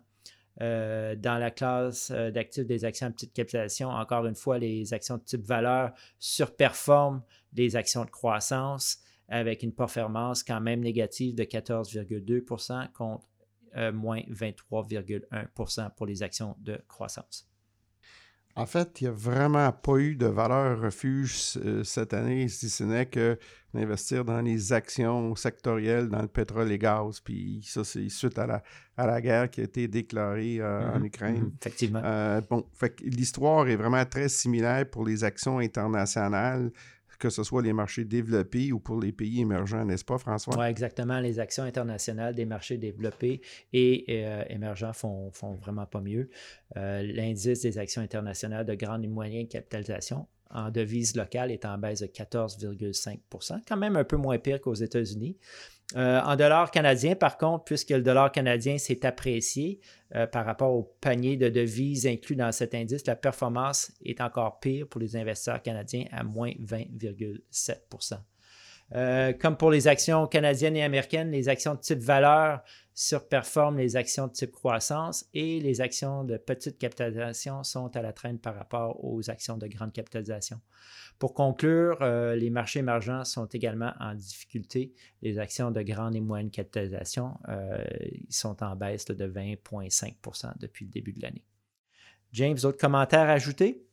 euh, 0.60 1.16
dans 1.16 1.38
la 1.38 1.52
classe 1.52 2.10
euh, 2.12 2.32
d'actifs 2.32 2.66
des 2.66 2.84
actions 2.84 3.08
de 3.10 3.14
petite 3.14 3.34
capitalisation, 3.34 3.90
encore 3.90 4.26
une 4.26 4.36
fois, 4.36 4.58
les 4.58 4.92
actions 4.92 5.18
de 5.18 5.24
type 5.24 5.46
valeur 5.46 5.94
surperforment 6.18 7.22
les 7.54 7.76
actions 7.76 8.04
de 8.06 8.10
croissance 8.10 8.98
avec 9.30 9.62
une 9.62 9.74
performance 9.74 10.42
quand 10.42 10.60
même 10.60 10.80
négative 10.80 11.36
de 11.36 11.44
14,2% 11.44 12.92
contre 12.94 13.28
euh, 13.76 13.92
moins 13.92 14.22
23,1% 14.22 15.94
pour 15.96 16.08
les 16.08 16.24
actions 16.24 16.56
de 16.60 16.80
croissance. 16.88 17.48
En 18.56 18.66
fait, 18.66 19.00
il 19.00 19.04
n'y 19.04 19.10
a 19.10 19.14
vraiment 19.14 19.72
pas 19.72 19.98
eu 19.98 20.16
de 20.16 20.26
valeur 20.26 20.82
refuge 20.82 21.36
cette 21.84 22.16
année, 22.16 22.48
si 22.48 22.72
ce 22.72 22.84
n'est 22.84 23.06
que 23.06 23.38
d'investir 23.78 24.26
dans 24.26 24.42
les 24.42 24.74
actions 24.74 25.36
sectorielles, 25.36 26.10
dans 26.10 26.22
le 26.22 26.28
pétrole 26.28 26.72
et 26.72 26.78
gaz. 26.78 27.20
Puis 27.20 27.62
ça, 27.64 27.84
c'est 27.84 28.10
suite 28.10 28.38
à 28.38 28.48
la, 28.48 28.64
à 28.96 29.08
la 29.08 29.22
guerre 29.22 29.50
qui 29.50 29.62
a 29.62 29.64
été 29.64 29.88
déclarée 29.88 30.60
euh, 30.60 30.92
en 30.92 31.00
mm-hmm. 31.00 31.06
Ukraine. 31.06 31.44
Mm-hmm. 31.44 31.58
effectivement. 31.62 32.02
Euh, 32.04 32.42
bon, 32.50 32.66
fait 32.74 33.00
l'histoire 33.02 33.68
est 33.68 33.76
vraiment 33.76 34.06
très 34.06 34.30
similaire 34.30 34.90
pour 34.90 35.06
les 35.06 35.24
actions 35.24 35.60
internationales 35.60 36.72
que 37.18 37.30
ce 37.30 37.44
soit 37.44 37.62
les 37.62 37.74
marchés 37.74 38.06
développés 38.06 38.72
ou 38.72 38.80
pour 38.80 39.00
les 39.00 39.12
pays 39.12 39.42
émergents, 39.42 39.84
n'est-ce 39.86 40.06
pas, 40.06 40.18
François? 40.18 40.58
Oui, 40.58 40.66
exactement. 40.68 41.20
Les 41.20 41.40
actions 41.40 41.64
internationales 41.64 42.36
des 42.36 42.46
marchés 42.46 42.78
développés 42.78 43.42
et 43.74 44.06
euh, 44.10 44.44
émergents 44.50 44.94
font, 44.94 45.32
font 45.32 45.56
vraiment 45.56 45.86
pas 45.86 46.02
mieux. 46.02 46.30
Euh, 46.78 47.02
l'indice 47.02 47.62
des 47.62 47.78
actions 47.78 48.02
internationales 48.02 48.66
de 48.66 48.76
grande 48.76 49.04
et 49.04 49.08
moyenne 49.08 49.48
capitalisation 49.48 50.28
en 50.52 50.70
devise 50.72 51.16
locale 51.16 51.52
est 51.52 51.66
en 51.66 51.78
baisse 51.78 52.02
de 52.02 52.08
14,5% 52.08 53.62
quand 53.68 53.78
même 53.78 53.96
un 53.96 54.04
peu 54.04 54.18
moins 54.18 54.38
pire 54.38 54.62
qu'aux 54.62 54.74
États-Unis. 54.74 55.38
Euh, 55.96 56.20
en 56.20 56.36
dollars 56.36 56.70
canadiens, 56.70 57.16
par 57.16 57.38
contre, 57.38 57.64
puisque 57.64 57.92
le 57.92 58.02
dollar 58.02 58.32
canadien 58.32 58.78
s'est 58.78 59.06
apprécié 59.06 59.80
euh, 60.16 60.28
par 60.28 60.46
rapport 60.46 60.74
au 60.74 60.84
panier 61.00 61.38
de 61.38 61.48
devises 61.48 62.06
inclus 62.06 62.36
dans 62.36 62.52
cet 62.52 62.76
indice, 62.76 63.08
la 63.08 63.16
performance 63.16 63.92
est 64.04 64.20
encore 64.20 64.60
pire 64.60 64.88
pour 64.88 65.00
les 65.00 65.16
investisseurs 65.16 65.62
canadiens 65.62 66.06
à 66.12 66.24
moins 66.24 66.52
20,7 66.62 67.78
euh, 68.96 69.34
Comme 69.34 69.58
pour 69.58 69.72
les 69.72 69.88
actions 69.88 70.28
canadiennes 70.28 70.78
et 70.78 70.84
américaines, 70.84 71.32
les 71.32 71.50
actions 71.50 71.76
de 71.76 71.80
type 71.80 72.00
valeur 72.00 72.62
surperforment 72.94 73.78
les 73.78 73.96
actions 73.96 74.26
de 74.26 74.32
type 74.32 74.52
croissance 74.52 75.30
et 75.36 75.60
les 75.60 75.82
actions 75.82 76.24
de 76.24 76.36
petite 76.36 76.80
capitalisation 76.80 77.64
sont 77.64 77.96
à 77.96 78.02
la 78.02 78.12
traîne 78.12 78.40
par 78.40 78.56
rapport 78.56 79.04
aux 79.04 79.30
actions 79.30 79.56
de 79.56 79.68
grande 79.68 79.94
capitalisation. 79.94 80.60
Pour 81.20 81.36
conclure, 81.36 82.00
euh, 82.02 82.36
les 82.36 82.50
marchés 82.50 82.80
émergents 82.80 83.24
sont 83.24 83.46
également 83.46 83.94
en 84.00 84.16
difficulté. 84.16 84.94
Les 85.22 85.38
actions 85.38 85.70
de 85.70 85.84
grande 85.84 86.16
et 86.16 86.22
moyenne 86.22 86.50
capitalisation 86.50 87.38
euh, 87.50 87.84
sont 88.30 88.64
en 88.64 88.76
baisse 88.76 89.06
de 89.06 89.28
20,5% 89.28 90.58
depuis 90.60 90.86
le 90.86 90.92
début 90.92 91.14
de 91.14 91.22
l'année. 91.22 91.44
James, 92.32 92.58
autres 92.64 92.80
commentaires 92.80 93.30
à 93.30 93.34
ajouter? 93.34 93.84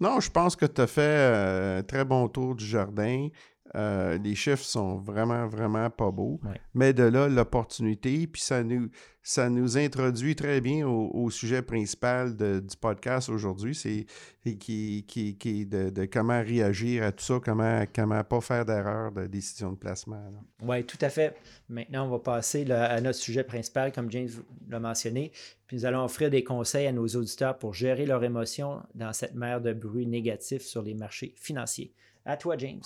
Non, 0.00 0.20
je 0.20 0.30
pense 0.30 0.56
que 0.56 0.66
tu 0.66 0.80
as 0.80 0.86
fait 0.86 1.78
un 1.78 1.82
très 1.82 2.04
bon 2.04 2.28
tour 2.28 2.54
du 2.54 2.66
jardin. 2.66 3.28
Euh, 3.74 4.18
les 4.18 4.34
chiffres 4.34 4.64
sont 4.64 4.96
vraiment, 4.96 5.46
vraiment 5.46 5.90
pas 5.90 6.10
beaux. 6.10 6.40
Mais 6.74 6.92
de 6.92 7.02
là, 7.02 7.28
l'opportunité, 7.28 8.26
puis 8.26 8.40
ça 8.40 8.62
nous, 8.62 8.88
ça 9.22 9.48
nous 9.48 9.78
introduit 9.78 10.36
très 10.36 10.60
bien 10.60 10.86
au, 10.86 11.30
sujet 11.30 11.62
principal 11.62 12.36
du 12.36 12.76
podcast 12.80 13.28
aujourd'hui, 13.28 13.74
c'est 13.74 14.06
qui, 14.44 15.04
qui, 15.06 15.66
de, 15.66 16.04
comment 16.04 16.40
réagir 16.40 17.02
à 17.02 17.12
tout 17.12 17.24
ça, 17.24 17.40
comment, 17.42 17.84
comment 17.94 18.22
pas 18.22 18.40
faire 18.40 18.64
d'erreur 18.64 19.10
de 19.12 19.26
décision 19.26 19.72
de 19.72 19.78
placement. 19.78 20.22
Oui, 20.62 20.84
tout 20.84 20.98
à 21.00 21.08
fait. 21.08 21.34
Maintenant, 21.68 22.06
on 22.06 22.10
va 22.10 22.18
passer 22.18 22.70
à 22.70 23.00
notre 23.00 23.18
sujet 23.18 23.44
principal, 23.44 23.92
comme 23.92 24.10
James 24.10 24.28
l'a 24.68 24.78
mentionné. 24.78 25.32
Puis 25.66 25.78
nous 25.78 25.86
allons 25.86 26.04
offrir 26.04 26.30
des 26.30 26.44
conseils 26.44 26.86
à 26.86 26.92
nos 26.92 27.06
auditeurs 27.06 27.58
pour 27.58 27.74
gérer 27.74 28.06
leurs 28.06 28.22
émotions 28.22 28.82
dans 28.94 29.12
cette 29.12 29.34
mer 29.34 29.60
de 29.60 29.72
bruit 29.72 30.06
négatif 30.06 30.62
sur 30.62 30.82
les 30.82 30.94
marchés 30.94 31.34
financiers. 31.36 31.92
À 32.26 32.36
toi, 32.36 32.56
James. 32.58 32.82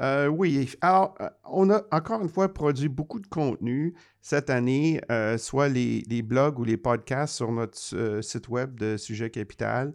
Euh, 0.00 0.28
oui, 0.28 0.70
alors, 0.80 1.14
euh, 1.20 1.28
on 1.44 1.70
a 1.70 1.82
encore 1.92 2.22
une 2.22 2.28
fois 2.28 2.52
produit 2.52 2.88
beaucoup 2.88 3.20
de 3.20 3.26
contenu 3.26 3.94
cette 4.22 4.48
année, 4.48 5.00
euh, 5.10 5.36
soit 5.36 5.68
les, 5.68 6.22
blogs 6.22 6.58
ou 6.58 6.64
les 6.64 6.78
podcasts 6.78 7.34
sur 7.34 7.52
notre 7.52 8.20
site 8.22 8.48
web 8.48 8.78
de 8.78 8.96
Sujet 8.96 9.30
Capital. 9.30 9.92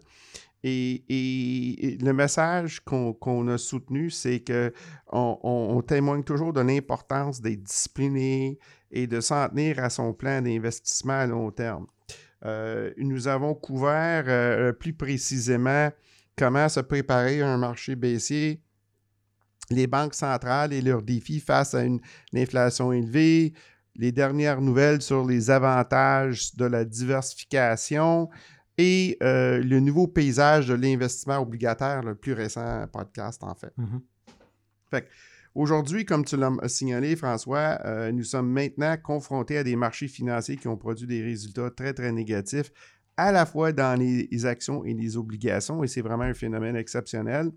Et, 0.62 1.96
le 2.00 2.12
message 2.12 2.80
qu'on 2.80 3.48
a 3.48 3.58
soutenu, 3.58 4.10
c'est 4.10 4.42
qu'on 4.44 5.38
on, 5.42 5.82
témoigne 5.82 6.24
toujours 6.24 6.52
de 6.52 6.60
l'importance 6.60 7.40
d'être 7.40 7.62
discipliné 7.62 8.58
et 8.90 9.06
de 9.06 9.20
s'en 9.20 9.48
tenir 9.48 9.82
à 9.82 9.90
son 9.90 10.12
plan 10.12 10.42
d'investissement 10.42 11.20
à 11.20 11.26
long 11.26 11.52
terme. 11.52 11.86
nous 12.96 13.28
avons 13.28 13.54
couvert 13.54 14.74
plus 14.76 14.92
précisément 14.92 15.90
comment 16.36 16.68
se 16.68 16.80
préparer 16.80 17.42
à 17.42 17.48
un 17.48 17.58
marché 17.58 17.94
baissier, 17.94 18.60
les 19.70 19.86
banques 19.86 20.14
centrales 20.14 20.72
et 20.72 20.80
leurs 20.80 21.02
défis 21.02 21.40
face 21.40 21.74
à 21.74 21.84
une, 21.84 22.00
inflation 22.34 22.92
élevée, 22.92 23.52
les 23.94 24.12
dernières 24.12 24.60
nouvelles 24.60 25.02
sur 25.02 25.24
les 25.24 25.50
avantages 25.50 26.54
de 26.54 26.64
la 26.66 26.84
diversification 26.84 28.28
et 28.78 29.16
euh, 29.22 29.62
le 29.62 29.80
nouveau 29.80 30.06
paysage 30.06 30.68
de 30.68 30.74
l'investissement 30.74 31.38
obligataire, 31.38 32.02
le 32.02 32.14
plus 32.14 32.34
récent 32.34 32.86
podcast 32.92 33.42
en 33.42 33.54
fait. 33.54 33.72
Mm-hmm. 33.78 35.02
Aujourd'hui, 35.56 36.04
comme 36.04 36.22
tu 36.22 36.36
l'as 36.36 36.52
signalé, 36.66 37.16
François, 37.16 37.78
euh, 37.86 38.12
nous 38.12 38.24
sommes 38.24 38.50
maintenant 38.52 38.94
confrontés 39.02 39.56
à 39.56 39.64
des 39.64 39.74
marchés 39.74 40.06
financiers 40.06 40.56
qui 40.56 40.68
ont 40.68 40.76
produit 40.76 41.06
des 41.06 41.22
résultats 41.22 41.70
très, 41.70 41.94
très 41.94 42.12
négatifs, 42.12 42.70
à 43.16 43.32
la 43.32 43.46
fois 43.46 43.72
dans 43.72 43.98
les 43.98 44.46
actions 44.46 44.84
et 44.84 44.94
les 44.94 45.16
obligations, 45.16 45.82
et 45.82 45.88
c'est 45.88 46.02
vraiment 46.02 46.24
un 46.24 46.34
phénomène 46.34 46.76
exceptionnel. 46.76 47.50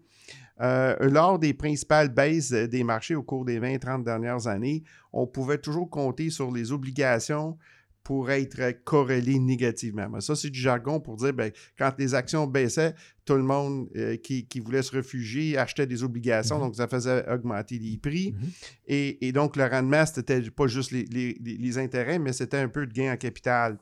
Euh, 0.62 0.96
lors 1.10 1.40
des 1.40 1.54
principales 1.54 2.10
baisses 2.10 2.52
des 2.52 2.84
marchés 2.84 3.16
au 3.16 3.24
cours 3.24 3.46
des 3.46 3.60
20-30 3.60 4.04
dernières 4.04 4.48
années, 4.48 4.84
on 5.14 5.26
pouvait 5.26 5.58
toujours 5.58 5.90
compter 5.90 6.30
sur 6.30 6.52
les 6.52 6.72
obligations 6.72 7.58
pour 8.04 8.32
être 8.32 8.84
corrélées 8.84 9.40
négativement. 9.40 10.10
Mais 10.10 10.22
ça, 10.22 10.36
c'est 10.36 10.50
du 10.50 10.60
jargon 10.60 11.00
pour 11.00 11.16
dire, 11.18 11.34
ben, 11.34 11.52
quand 11.78 11.94
les 12.00 12.16
actions 12.16 12.48
baissaient, 12.48 12.96
tout 13.24 13.36
le 13.36 13.44
monde 13.44 13.88
euh, 13.96 14.18
qui, 14.18 14.48
voulait 14.60 14.82
se 14.82 14.92
réfugier 14.92 15.58
achetait 15.58 15.86
des 15.86 16.04
obligations, 16.04 16.58
mm-hmm. 16.58 16.62
donc 16.62 16.76
ça 16.76 16.88
faisait 16.88 17.30
augmenter 17.30 17.78
les 17.78 17.98
prix. 17.98 18.32
Mm-hmm. 18.32 19.18
et, 19.22 19.32
donc, 19.32 19.56
le 19.56 19.66
rendement, 19.66 20.06
c'était 20.06 20.42
pas 20.50 20.68
juste 20.68 20.92
les, 20.92 21.78
intérêts, 21.78 22.20
mais 22.20 22.34
c'était 22.34 22.58
un 22.58 22.68
peu 22.68 22.88
de 22.88 22.92
gain 22.92 23.14
en 23.14 23.18
capital. 23.18 23.78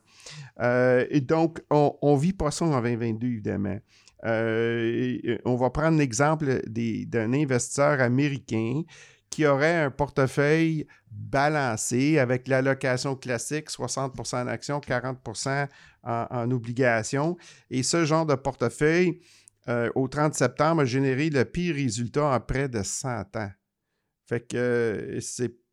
Euh, 0.60 1.06
et 1.10 1.22
donc, 1.22 1.62
on 1.70 1.98
ne 2.04 2.20
vit 2.20 2.34
pas 2.34 2.52
ça 2.52 2.66
en 2.66 2.82
2022, 2.82 3.28
évidemment. 3.28 3.78
Euh, 4.26 5.38
on 5.46 5.56
va 5.56 5.70
prendre 5.70 5.98
l'exemple 5.98 6.62
d'un 6.68 7.34
investisseur 7.34 8.02
américain 8.02 8.82
qui 9.30 9.46
aurait 9.46 9.84
un 9.84 9.92
portefeuille 9.92 10.88
balancé 11.12 12.18
avec 12.18 12.48
l'allocation 12.48 13.16
classique, 13.16 13.70
60% 13.70 14.44
en 14.44 14.48
actions, 14.48 14.80
40% 14.80 15.68
en, 16.04 16.52
obligations. 16.52 17.38
Et 17.70 17.84
ce 17.84 18.06
genre 18.06 18.26
de 18.26 18.36
portefeuille, 18.36 19.20
euh, 19.68 19.90
au 19.96 20.08
30 20.08 20.34
septembre, 20.34 20.84
a 20.84 20.86
généré 20.86 21.30
le 21.30 21.44
pire 21.44 21.76
résultat 21.76 22.34
en 22.34 22.40
près 22.40 22.70
de 22.70 22.82
100 22.82 23.36
ans. 23.36 23.52
Fait 24.26 24.42
que 24.42 25.20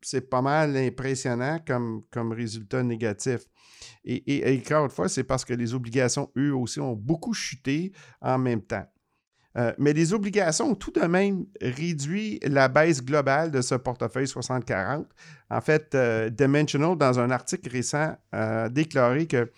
c'est 0.01 0.29
pas 0.29 0.41
mal 0.41 0.77
impressionnant 0.77 1.59
comme, 1.65 2.03
comme 2.11 2.31
résultat 2.31 2.83
négatif. 2.83 3.41
Et, 4.03 4.61
encore 4.65 4.85
une 4.85 4.91
fois, 4.91 5.09
c'est 5.09 5.23
parce 5.23 5.45
que 5.45 5.53
les 5.53 5.73
obligations, 5.73 6.29
eux 6.37 6.55
aussi, 6.55 6.79
ont 6.79 6.93
beaucoup 6.93 7.33
chuté 7.33 7.91
en 8.21 8.37
même 8.37 8.61
temps. 8.61 8.85
Euh, 9.57 9.71
mais 9.77 9.93
les 9.93 10.13
obligations 10.13 10.71
ont 10.71 10.75
tout 10.75 10.91
de 10.91 11.05
même 11.05 11.45
réduit 11.61 12.39
la 12.43 12.67
baisse 12.67 13.01
globale 13.03 13.51
de 13.51 13.61
ce 13.61 13.75
portefeuille 13.75 14.25
60-40. 14.25 15.05
En 15.49 15.61
fait, 15.61 15.95
euh, 15.95 16.29
Dimensional, 16.29 16.97
dans 16.97 17.19
un 17.19 17.31
article 17.31 17.69
récent, 17.69 18.17
a 18.33 18.67
déclaré 18.67 19.27
que 19.27 19.49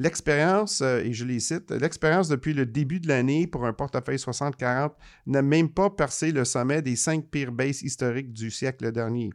l'expérience, 0.00 0.80
euh, 0.82 1.00
et 1.00 1.12
je 1.12 1.24
les 1.24 1.40
cite, 1.40 1.70
l'expérience 1.72 2.28
depuis 2.28 2.54
le 2.54 2.64
début 2.64 3.00
de 3.00 3.08
l'année 3.08 3.46
pour 3.46 3.66
un 3.66 3.72
portefeuille 3.72 4.16
60-40 4.16 4.92
n'a 5.26 5.42
même 5.42 5.68
pas 5.68 5.90
percé 5.90 6.30
le 6.30 6.44
sommet 6.44 6.80
des 6.80 6.96
cinq 6.96 7.26
pires 7.30 7.52
baisses 7.52 7.82
historiques 7.82 8.32
du 8.32 8.50
siècle 8.50 8.92
dernier. 8.92 9.30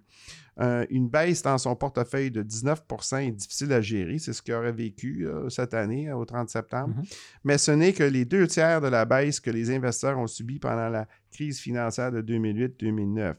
Euh, 0.61 0.85
une 0.89 1.09
baisse 1.09 1.41
dans 1.41 1.57
son 1.57 1.75
portefeuille 1.75 2.31
de 2.31 2.41
19% 2.41 3.27
est 3.27 3.31
difficile 3.31 3.73
à 3.73 3.81
gérer. 3.81 4.19
C'est 4.19 4.31
ce 4.31 4.41
qu'il 4.41 4.53
aurait 4.53 4.71
vécu 4.71 5.27
euh, 5.27 5.49
cette 5.49 5.73
année, 5.73 6.11
au 6.13 6.23
30 6.23 6.49
septembre. 6.49 6.95
Mm-hmm. 6.95 7.17
Mais 7.43 7.57
ce 7.57 7.71
n'est 7.71 7.93
que 7.93 8.03
les 8.03 8.23
deux 8.23 8.47
tiers 8.47 8.79
de 8.79 8.87
la 8.87 9.05
baisse 9.05 9.39
que 9.39 9.51
les 9.51 9.69
investisseurs 9.69 10.17
ont 10.17 10.27
subi 10.27 10.59
pendant 10.59 10.89
la 10.89 11.07
crise 11.31 11.59
financière 11.59 12.11
de 12.11 12.21
2008-2009. 12.21 13.35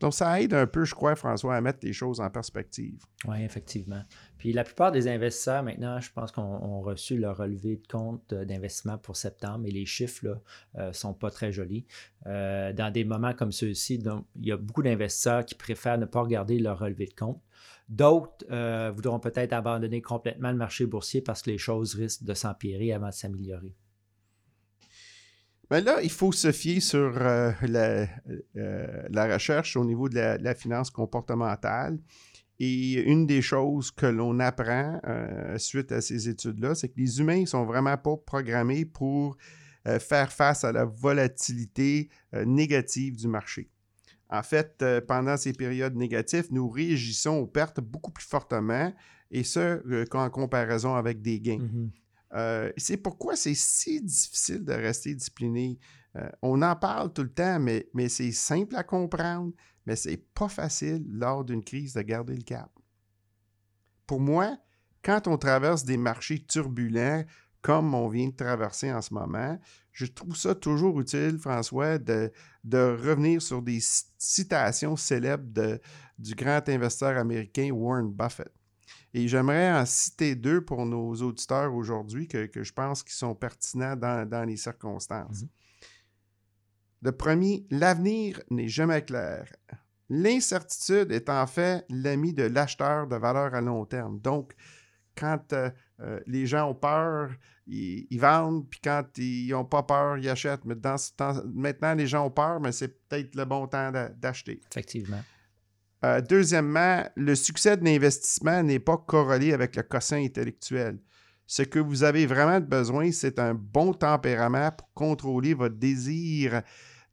Donc, 0.00 0.14
ça 0.14 0.40
aide 0.40 0.54
un 0.54 0.66
peu, 0.66 0.84
je 0.84 0.94
crois, 0.94 1.14
François, 1.14 1.56
à 1.56 1.60
mettre 1.60 1.80
les 1.82 1.92
choses 1.92 2.20
en 2.20 2.30
perspective. 2.30 3.02
Oui, 3.28 3.42
effectivement. 3.42 4.02
Puis 4.40 4.54
la 4.54 4.64
plupart 4.64 4.90
des 4.90 5.06
investisseurs, 5.06 5.62
maintenant, 5.62 6.00
je 6.00 6.10
pense 6.10 6.32
qu'on 6.32 6.40
ont 6.40 6.80
reçu 6.80 7.18
leur 7.18 7.36
relevé 7.36 7.76
de 7.76 7.86
compte 7.86 8.32
euh, 8.32 8.46
d'investissement 8.46 8.96
pour 8.96 9.14
septembre 9.14 9.66
et 9.66 9.70
les 9.70 9.84
chiffres 9.84 10.40
ne 10.74 10.80
euh, 10.80 10.92
sont 10.94 11.12
pas 11.12 11.30
très 11.30 11.52
jolis. 11.52 11.84
Euh, 12.26 12.72
dans 12.72 12.90
des 12.90 13.04
moments 13.04 13.34
comme 13.34 13.52
ceux-ci, 13.52 14.02
il 14.36 14.46
y 14.46 14.50
a 14.50 14.56
beaucoup 14.56 14.82
d'investisseurs 14.82 15.44
qui 15.44 15.54
préfèrent 15.54 15.98
ne 15.98 16.06
pas 16.06 16.22
regarder 16.22 16.58
leur 16.58 16.78
relevé 16.78 17.04
de 17.04 17.12
compte. 17.12 17.38
D'autres 17.90 18.46
voudront 18.92 19.18
peut-être 19.18 19.52
abandonner 19.52 20.00
complètement 20.00 20.50
le 20.50 20.56
marché 20.56 20.86
boursier 20.86 21.20
parce 21.20 21.42
que 21.42 21.50
les 21.50 21.58
choses 21.58 21.94
risquent 21.94 22.22
de 22.22 22.34
s'empirer 22.34 22.94
avant 22.94 23.08
de 23.08 23.14
s'améliorer. 23.14 23.74
Mais 25.70 25.80
là, 25.80 26.02
il 26.02 26.10
faut 26.10 26.32
se 26.32 26.50
fier 26.50 26.80
sur 26.80 27.16
euh, 27.16 27.52
la, 27.62 29.32
recherche 29.32 29.76
au 29.76 29.84
niveau 29.84 30.08
de 30.08 30.16
la, 30.42 30.54
finance 30.54 30.90
comportementale. 30.90 31.98
Et 32.60 33.02
une 33.02 33.26
des 33.26 33.42
choses 33.42 33.90
que 33.90 34.06
l'on 34.06 34.38
apprend 34.38 35.00
euh, 35.06 35.58
suite 35.58 35.90
à 35.90 36.00
ces 36.00 36.28
études-là, 36.28 36.74
c'est 36.74 36.90
que 36.90 36.98
les 37.00 37.18
humains 37.18 37.40
ne 37.40 37.46
sont 37.46 37.64
vraiment 37.64 37.96
pas 37.96 38.16
programmés 38.16 38.84
pour 38.84 39.36
faire 39.98 40.30
face 40.30 40.62
à 40.62 40.72
la 40.72 40.84
volatilité 40.84 42.10
négative 42.34 43.16
du 43.16 43.28
marché. 43.28 43.70
En 44.28 44.42
fait, 44.42 44.84
pendant 45.08 45.38
ces 45.38 45.54
périodes 45.54 45.96
négatives, 45.96 46.48
nous 46.50 46.68
réagissons 46.68 47.38
aux 47.38 47.46
pertes 47.46 47.80
beaucoup 47.80 48.10
plus 48.10 48.26
fortement, 48.26 48.92
et 49.30 49.42
ce, 49.42 50.04
qu'en 50.04 50.28
comparaison 50.28 50.94
avec 50.94 51.22
des 51.22 51.40
gains. 51.40 51.56
Mm-hmm. 51.56 51.90
Euh, 52.34 52.72
c'est 52.76 52.96
pourquoi 52.96 53.36
c'est 53.36 53.54
si 53.54 54.00
difficile 54.00 54.64
de 54.64 54.72
rester 54.72 55.14
discipliné. 55.14 55.78
Euh, 56.16 56.28
on 56.42 56.62
en 56.62 56.76
parle 56.76 57.12
tout 57.12 57.22
le 57.22 57.32
temps, 57.32 57.58
mais, 57.58 57.88
mais 57.94 58.08
c'est 58.08 58.32
simple 58.32 58.76
à 58.76 58.82
comprendre, 58.82 59.52
mais 59.86 59.96
c'est 59.96 60.16
pas 60.34 60.48
facile 60.48 61.04
lors 61.08 61.44
d'une 61.44 61.64
crise 61.64 61.94
de 61.94 62.02
garder 62.02 62.36
le 62.36 62.42
cap. 62.42 62.70
Pour 64.06 64.20
moi, 64.20 64.56
quand 65.02 65.28
on 65.28 65.38
traverse 65.38 65.84
des 65.84 65.96
marchés 65.96 66.44
turbulents, 66.44 67.24
comme 67.62 67.94
on 67.94 68.08
vient 68.08 68.28
de 68.28 68.34
traverser 68.34 68.92
en 68.92 69.02
ce 69.02 69.12
moment, 69.12 69.58
je 69.92 70.06
trouve 70.06 70.36
ça 70.36 70.54
toujours 70.54 70.98
utile, 71.00 71.38
François, 71.38 71.98
de, 71.98 72.32
revenir 72.72 73.42
sur 73.42 73.60
des 73.60 73.80
citations 74.18 74.96
célèbres 74.96 75.78
du 76.18 76.34
grand 76.34 76.66
investisseur 76.68 77.18
américain 77.18 77.70
Warren 77.70 78.10
Buffett. 78.10 78.52
Et 79.12 79.26
j'aimerais 79.26 79.72
en 79.72 79.84
citer 79.86 80.36
deux 80.36 80.60
pour 80.64 80.86
nos 80.86 81.14
auditeurs 81.16 81.74
aujourd'hui 81.74 82.28
que, 82.28 82.48
je 82.54 82.72
pense 82.72 83.02
qu'ils 83.02 83.14
sont 83.14 83.34
pertinents 83.34 83.96
dans, 83.96 84.46
les 84.46 84.56
circonstances. 84.56 85.42
Mhm. 85.42 85.48
Le 87.02 87.12
premier, 87.12 87.66
l'avenir 87.70 88.40
n'est 88.50 88.68
jamais 88.68 89.02
clair. 89.02 89.50
L'incertitude 90.08 91.12
est 91.12 91.28
en 91.30 91.46
fait 91.46 91.84
l'ami 91.88 92.34
de 92.34 92.42
l'acheteur 92.42 93.06
de 93.06 93.16
valeur 93.16 93.54
à 93.54 93.60
long 93.60 93.86
terme. 93.86 94.20
Donc, 94.20 94.54
quand 95.16 95.52
euh, 95.52 95.70
euh, 96.00 96.20
les 96.26 96.46
gens 96.46 96.70
ont 96.70 96.74
peur, 96.74 97.30
ils, 97.66 98.18
vendent, 98.18 98.68
puis 98.68 98.80
quand 98.82 99.04
ils 99.16 99.50
n'ont 99.50 99.64
pas 99.64 99.82
peur, 99.82 100.18
ils 100.18 100.28
achètent. 100.28 100.64
Mais 100.64 100.74
dans 100.74 100.98
ce 100.98 101.12
temps, 101.12 101.34
maintenant, 101.54 101.94
les 101.94 102.06
gens 102.06 102.26
ont 102.26 102.30
peur, 102.30 102.60
mais 102.60 102.72
c'est 102.72 102.88
peut-être 103.08 103.34
le 103.36 103.44
bon 103.44 103.66
temps 103.66 103.92
d'acheter. 104.16 104.60
Effectivement. 104.70 105.22
Euh, 106.04 106.20
deuxièmement, 106.20 107.04
le 107.14 107.34
succès 107.34 107.76
de 107.76 107.84
l'investissement 107.84 108.62
n'est 108.62 108.78
pas 108.78 108.96
corrélé 108.96 109.52
avec 109.52 109.76
le 109.76 109.82
quotient 109.82 110.18
intellectuel. 110.18 110.98
Ce 111.50 111.62
que 111.62 111.80
vous 111.80 112.04
avez 112.04 112.26
vraiment 112.26 112.60
besoin, 112.60 113.10
c'est 113.10 113.40
un 113.40 113.54
bon 113.54 113.92
tempérament 113.92 114.70
pour 114.70 114.88
contrôler 114.94 115.52
votre 115.52 115.74
désir 115.74 116.62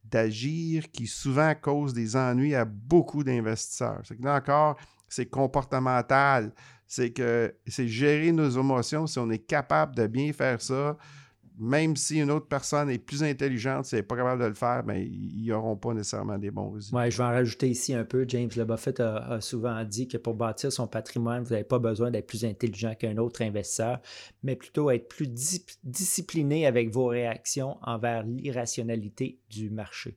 d'agir 0.04 0.92
qui 0.92 1.08
souvent 1.08 1.52
cause 1.60 1.92
des 1.92 2.14
ennuis 2.14 2.54
à 2.54 2.64
beaucoup 2.64 3.24
d'investisseurs. 3.24 4.00
C'est 4.04 4.16
que 4.16 4.22
là 4.22 4.36
encore, 4.36 4.76
c'est 5.08 5.26
comportemental. 5.26 6.52
C'est 6.86 7.10
que 7.10 7.52
c'est 7.66 7.88
gérer 7.88 8.30
nos 8.30 8.48
émotions. 8.48 9.08
Si 9.08 9.18
on 9.18 9.28
est 9.28 9.44
capable 9.44 9.96
de 9.96 10.06
bien 10.06 10.32
faire 10.32 10.62
ça, 10.62 10.96
même 11.58 11.96
si 11.96 12.20
une 12.20 12.30
autre 12.30 12.46
personne 12.46 12.88
est 12.88 12.98
plus 12.98 13.22
intelligente, 13.22 13.86
si 13.86 13.94
elle 13.94 14.00
n'est 14.00 14.06
pas 14.06 14.16
capable 14.16 14.42
de 14.42 14.48
le 14.48 14.54
faire, 14.54 14.84
ben, 14.84 14.96
ils 14.96 15.46
n'auront 15.46 15.76
pas 15.76 15.92
nécessairement 15.92 16.38
des 16.38 16.50
bons 16.50 16.70
résultats. 16.70 16.96
Oui, 16.96 17.10
je 17.10 17.16
vais 17.16 17.24
en 17.24 17.30
rajouter 17.30 17.68
ici 17.68 17.94
un 17.94 18.04
peu. 18.04 18.24
James 18.28 18.50
Le 18.56 18.64
Buffett 18.64 19.00
a, 19.00 19.40
souvent 19.40 19.82
dit 19.84 20.06
que 20.06 20.16
pour 20.16 20.34
bâtir 20.34 20.72
son 20.72 20.86
patrimoine, 20.86 21.42
vous 21.42 21.50
n'avez 21.50 21.64
pas 21.64 21.78
besoin 21.78 22.10
d'être 22.10 22.26
plus 22.26 22.44
intelligent 22.44 22.94
qu'un 22.94 23.16
autre 23.16 23.42
investisseur, 23.42 24.00
mais 24.42 24.54
plutôt 24.54 24.90
être 24.90 25.08
plus 25.08 25.28
discipliné 25.82 26.66
avec 26.66 26.90
vos 26.90 27.06
réactions 27.06 27.76
envers 27.82 28.22
l'irrationalité 28.22 29.40
du 29.50 29.70
marché. 29.70 30.16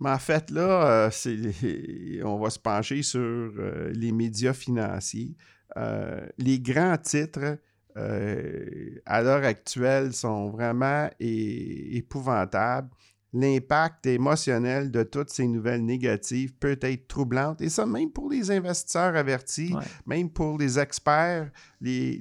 Mais 0.00 0.10
en 0.10 0.18
fait, 0.18 0.50
là, 0.50 1.08
euh, 1.08 2.22
on 2.24 2.38
va 2.38 2.48
se 2.48 2.58
pencher 2.58 3.02
sur 3.02 3.20
euh, 3.20 3.92
les 3.94 4.12
médias 4.12 4.54
financiers. 4.54 5.36
Euh, 5.76 6.26
les 6.38 6.58
grands 6.58 6.96
titres 6.96 7.58
euh, 7.96 9.00
à 9.06 9.22
l'heure 9.22 9.44
actuelle 9.44 10.12
sont 10.12 10.50
vraiment 10.50 11.08
épouvantables. 11.18 12.90
L'impact 13.32 14.06
émotionnel 14.06 14.90
de 14.90 15.04
toutes 15.04 15.30
ces 15.30 15.46
nouvelles 15.46 15.84
négatives 15.84 16.52
peut 16.54 16.78
être 16.80 17.06
troublant. 17.06 17.56
Et 17.60 17.68
ça, 17.68 17.86
même 17.86 18.10
pour 18.10 18.28
les 18.28 18.50
investisseurs 18.50 19.14
avertis, 19.14 19.72
même 20.04 20.30
pour 20.30 20.58
les 20.58 20.80
experts 20.80 21.48
les, 21.80 22.20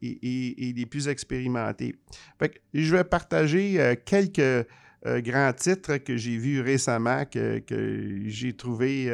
et, 0.00 0.72
les 0.76 0.86
plus 0.86 1.08
expérimentés. 1.08 1.96
je 2.72 2.94
vais 2.94 3.02
partager 3.02 3.80
euh, 3.80 3.96
quelques 4.04 4.38
euh, 4.38 4.64
grands 5.20 5.52
titres 5.52 5.96
que 5.96 6.16
j'ai 6.16 6.36
vus 6.36 6.60
récemment, 6.60 7.24
que, 7.24 7.58
que 7.58 8.22
j'ai 8.26 8.52
trouvé 8.52 9.12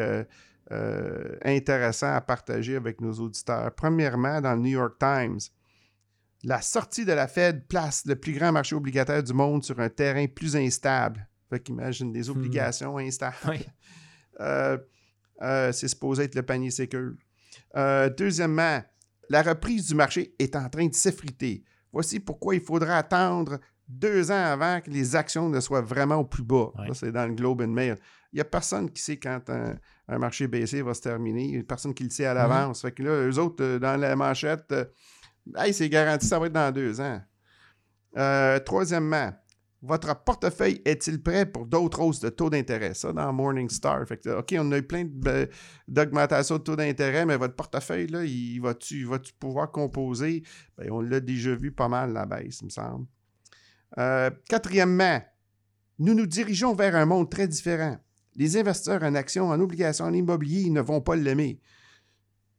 intéressants 1.42 2.14
à 2.14 2.20
partager 2.20 2.76
avec 2.76 3.00
nos 3.00 3.14
auditeurs. 3.14 3.70
Premièrement, 3.74 4.42
dans 4.42 4.54
le 4.54 4.60
New 4.60 4.72
York 4.72 4.96
Times, 4.98 5.40
la 6.44 6.60
sortie 6.60 7.04
de 7.04 7.12
la 7.12 7.26
Fed 7.26 7.66
place 7.66 8.04
le 8.06 8.16
plus 8.16 8.32
grand 8.32 8.52
marché 8.52 8.74
obligataire 8.74 9.22
du 9.22 9.32
monde 9.32 9.64
sur 9.64 9.80
un 9.80 9.88
terrain 9.88 10.26
plus 10.26 10.56
instable. 10.56 11.26
Fait 11.48 11.60
qu'imagine 11.60 12.12
des 12.12 12.28
hmm. 12.28 12.32
obligations 12.32 12.98
instables. 12.98 13.58
Euh, 14.40 14.76
euh, 15.42 15.70
c'est 15.70 15.86
supposé 15.86 16.24
être 16.24 16.34
le 16.34 16.42
panier 16.42 16.72
sécure. 16.72 17.12
Euh, 17.76 18.10
deuxièmement, 18.10 18.82
la 19.30 19.42
reprise 19.42 19.86
du 19.86 19.94
marché 19.94 20.34
est 20.40 20.56
en 20.56 20.68
train 20.68 20.88
de 20.88 20.92
s'effriter. 20.92 21.62
Voici 21.92 22.18
pourquoi 22.18 22.56
il 22.56 22.60
faudra 22.60 22.96
attendre 22.96 23.60
deux 23.86 24.32
ans 24.32 24.44
avant 24.44 24.80
que 24.80 24.90
les 24.90 25.14
actions 25.14 25.48
ne 25.48 25.60
soient 25.60 25.82
vraiment 25.82 26.16
au 26.16 26.24
plus 26.24 26.42
bas. 26.42 26.72
c'est 26.94 27.12
dans 27.12 27.28
le 27.28 27.34
Globe 27.34 27.60
and 27.60 27.68
Mail. 27.68 27.96
Il 28.32 28.38
n'y 28.38 28.40
a 28.40 28.44
personne 28.44 28.90
qui 28.90 29.00
sait 29.00 29.18
quand 29.18 29.48
un, 29.48 30.18
marché 30.18 30.48
baissé 30.48 30.82
va 30.82 30.94
se 30.94 31.02
terminer. 31.02 31.44
Il 31.44 31.52
n'y 31.52 31.60
a 31.60 31.62
personne 31.62 31.94
qui 31.94 32.02
le 32.02 32.10
sait 32.10 32.26
à 32.26 32.34
hmm. 32.34 32.38
l'avance. 32.38 32.82
Fait 32.82 32.90
que 32.90 33.04
là, 33.04 33.28
eux 33.28 33.38
autres, 33.38 33.78
dans 33.78 33.96
la 33.96 34.16
manchette, 34.16 34.74
C'est 35.72 35.88
garanti, 35.88 36.26
ça 36.26 36.38
va 36.38 36.46
être 36.46 36.52
dans 36.52 36.72
deux 36.72 37.00
ans. 37.00 37.20
Euh, 38.16 38.58
troisièmement, 38.60 39.32
votre 39.84 40.24
portefeuille 40.24 40.80
est-il 40.86 41.22
prêt 41.22 41.44
pour 41.44 41.66
d'autres 41.66 42.00
hausses 42.00 42.20
de 42.20 42.30
taux 42.30 42.48
d'intérêt? 42.48 42.94
Ça, 42.94 43.12
dans 43.12 43.30
Morningstar. 43.32 44.06
Fait 44.08 44.26
OK, 44.28 44.54
on 44.58 44.72
a 44.72 44.78
eu 44.78 44.82
plein 44.82 45.06
d'augmentation 45.86 46.56
de, 46.56 46.62
taux 46.62 46.76
d'intérêt, 46.76 47.26
mais 47.26 47.36
votre 47.36 47.54
portefeuille, 47.54 48.06
là, 48.06 48.24
il 48.24 48.60
va-tu 48.60 49.04
va 49.04 49.18
pouvoir 49.38 49.70
composer? 49.70 50.42
Ben, 50.78 50.90
on 50.90 51.00
l'a 51.00 51.20
déjà 51.20 51.54
vu 51.54 51.70
pas 51.70 51.88
mal 51.88 52.14
la 52.14 52.24
baisse, 52.24 52.60
il 52.62 52.66
me 52.66 52.70
semble. 52.70 53.06
Euh, 53.98 54.30
quatrièmement, 54.48 55.20
nous 55.98 56.14
nous 56.14 56.26
dirigeons 56.26 56.74
vers 56.74 56.96
un 56.96 57.04
monde 57.04 57.30
très 57.30 57.46
différent. 57.46 57.98
Les 58.36 58.56
investisseurs 58.56 59.02
en 59.02 59.14
actions, 59.14 59.50
en 59.50 59.60
obligations, 59.60 60.06
en 60.06 60.12
immobilier 60.12 60.70
ne 60.70 60.80
vont 60.80 61.00
pas 61.00 61.14
l'aimer. 61.14 61.60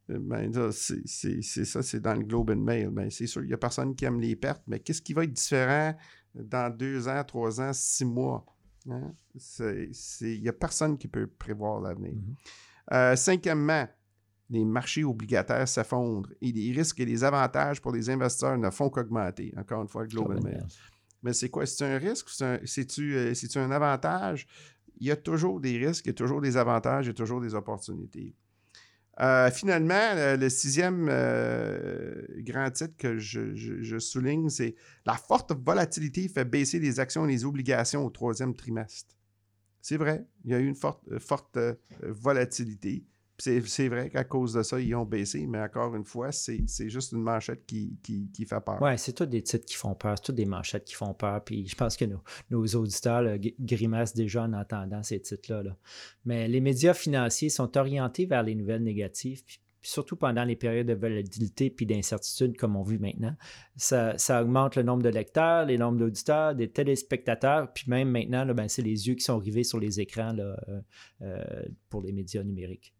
Ben, 0.08 0.70
c'est 0.72 1.64
ça, 1.64 1.82
c'est 1.82 2.00
dans 2.00 2.14
le 2.14 2.22
Globe 2.22 2.50
and 2.50 2.56
Mail. 2.56 2.90
Ben, 2.90 3.10
c'est 3.10 3.26
sûr, 3.26 3.42
il 3.42 3.48
n'y 3.48 3.54
a 3.54 3.58
personne 3.58 3.94
qui 3.94 4.04
aime 4.04 4.20
les 4.20 4.36
pertes, 4.36 4.62
mais 4.66 4.78
qu'est-ce 4.78 5.02
qui 5.02 5.12
va 5.12 5.24
être 5.24 5.32
différent 5.32 5.96
dans 6.34 6.74
deux 6.74 7.08
ans, 7.08 7.24
trois 7.24 7.60
ans, 7.60 7.72
six 7.72 8.04
mois? 8.04 8.46
Hein? 8.88 9.12
Il 9.34 10.40
n'y 10.40 10.48
a 10.48 10.52
personne 10.52 10.96
qui 10.96 11.08
peut 11.08 11.26
prévoir 11.26 11.80
l'avenir. 11.80 12.12
Mm-hmm. 12.12 12.92
Euh, 12.92 13.16
cinquièmement, 13.16 13.88
les 14.48 14.64
marchés 14.64 15.02
obligataires 15.02 15.66
s'effondrent 15.66 16.30
et 16.40 16.52
les 16.52 16.70
risques 16.70 17.00
et 17.00 17.04
les 17.04 17.24
avantages 17.24 17.82
pour 17.82 17.90
les 17.90 18.08
investisseurs 18.08 18.56
ne 18.56 18.70
font 18.70 18.88
qu'augmenter. 18.88 19.52
Encore 19.56 19.82
une 19.82 19.88
fois, 19.88 20.02
le 20.02 20.08
Globe 20.08 20.36
and 20.38 20.42
Mail. 20.42 20.64
Mais 21.22 21.32
c'est 21.32 21.48
quoi? 21.48 21.66
C'est 21.66 21.84
un 21.84 21.98
risque? 21.98 22.28
C'est-tu 22.64 23.16
un, 23.16 23.18
euh, 23.18 23.66
un 23.66 23.70
avantage? 23.72 24.46
Il 25.00 25.08
y 25.08 25.10
a 25.10 25.16
toujours 25.16 25.60
des 25.60 25.76
risques, 25.84 26.06
il 26.06 26.08
y 26.08 26.10
a 26.10 26.14
toujours 26.14 26.40
des 26.40 26.56
avantages, 26.56 27.06
il 27.06 27.08
y 27.08 27.10
a 27.10 27.14
toujours 27.14 27.40
des 27.40 27.56
opportunités. 27.56 28.36
Euh, 29.20 29.50
finalement, 29.50 30.36
le, 30.36 30.48
sixième 30.50 31.08
euh, 31.10 32.22
grand 32.40 32.70
titre 32.70 32.94
que 32.98 33.18
je, 33.18 33.98
souligne, 33.98 34.50
c'est 34.50 34.74
la 35.06 35.14
forte 35.14 35.52
volatilité 35.52 36.28
fait 36.28 36.44
baisser 36.44 36.78
les 36.78 37.00
actions 37.00 37.26
et 37.26 37.32
les 37.32 37.44
obligations 37.44 38.04
au 38.04 38.10
troisième 38.10 38.54
trimestre. 38.54 39.14
C'est 39.80 39.96
vrai, 39.96 40.26
il 40.44 40.50
y 40.50 40.54
a 40.54 40.58
eu 40.58 40.66
une 40.66 40.74
forte, 40.74 41.02
euh, 41.10 41.18
forte 41.18 41.58
volatilité. 42.02 43.04
C'est 43.38 43.88
vrai 43.88 44.08
qu'à 44.08 44.24
cause 44.24 44.54
de 44.54 44.62
ça, 44.62 44.80
ils 44.80 44.94
ont 44.94 45.04
baissé, 45.04 45.46
mais 45.46 45.60
encore 45.60 45.94
une 45.94 46.04
fois, 46.04 46.32
c'est 46.32 46.88
juste 46.88 47.12
une 47.12 47.20
manchette 47.20 47.66
qui, 47.66 47.98
fait 48.48 48.60
peur. 48.60 48.78
Oui, 48.80 48.96
c'est 48.96 49.12
tous 49.12 49.26
des 49.26 49.42
titres 49.42 49.66
qui 49.66 49.74
font 49.74 49.94
peur, 49.94 50.14
c'est 50.16 50.24
toutes 50.24 50.36
des 50.36 50.46
manchettes 50.46 50.84
qui 50.84 50.94
font 50.94 51.12
peur. 51.12 51.44
Puis 51.44 51.66
je 51.66 51.76
pense 51.76 51.96
que 51.96 52.06
nos, 52.50 52.66
auditeurs 52.66 53.38
grimacent 53.60 54.14
déjà 54.14 54.44
en 54.44 54.52
entendant 54.54 55.02
ces 55.02 55.20
titres-là. 55.20 55.76
Mais 56.24 56.48
les 56.48 56.60
médias 56.60 56.94
financiers 56.94 57.50
sont 57.50 57.76
orientés 57.76 58.24
vers 58.24 58.42
les 58.42 58.54
nouvelles 58.54 58.82
négatives, 58.82 59.42
surtout 59.82 60.16
pendant 60.16 60.44
les 60.44 60.56
périodes 60.56 60.86
de 60.86 60.94
volatilité 60.94 61.68
puis 61.68 61.84
d'incertitude 61.84 62.56
comme 62.56 62.74
on 62.74 62.82
vit 62.82 62.98
maintenant. 62.98 63.34
Ça, 63.76 64.16
augmente 64.40 64.76
le 64.76 64.82
nombre 64.82 65.02
de 65.02 65.10
lecteurs, 65.10 65.66
les 65.66 65.76
nombres 65.76 65.98
d'auditeurs, 65.98 66.54
des 66.54 66.70
téléspectateurs, 66.70 67.70
puis 67.72 67.84
même 67.88 68.10
maintenant, 68.10 68.46
ben, 68.46 68.68
c'est 68.68 68.82
les 68.82 69.08
yeux 69.08 69.14
qui 69.14 69.24
sont 69.24 69.38
rivés 69.38 69.64
sur 69.64 69.78
les 69.78 70.00
écrans 70.00 70.36
euh, 70.38 70.56
euh, 71.20 71.62
pour 71.90 72.00
les 72.00 72.12
médias 72.12 72.42
numériques. 72.42 72.95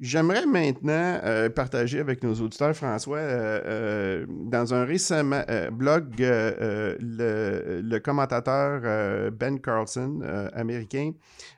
J'aimerais 0.00 0.46
maintenant 0.46 1.18
euh, 1.24 1.50
partager 1.50 1.98
avec 1.98 2.22
nos 2.22 2.34
auditeurs, 2.34 2.74
François, 2.76 3.18
euh, 3.18 3.60
euh, 3.64 4.26
dans 4.28 4.72
un 4.72 4.84
récent 4.84 5.24
blog, 5.72 6.14
le, 6.20 7.98
commentateur 7.98 9.32
Ben 9.32 9.60
Carlson, 9.60 10.20
américain, 10.52 11.12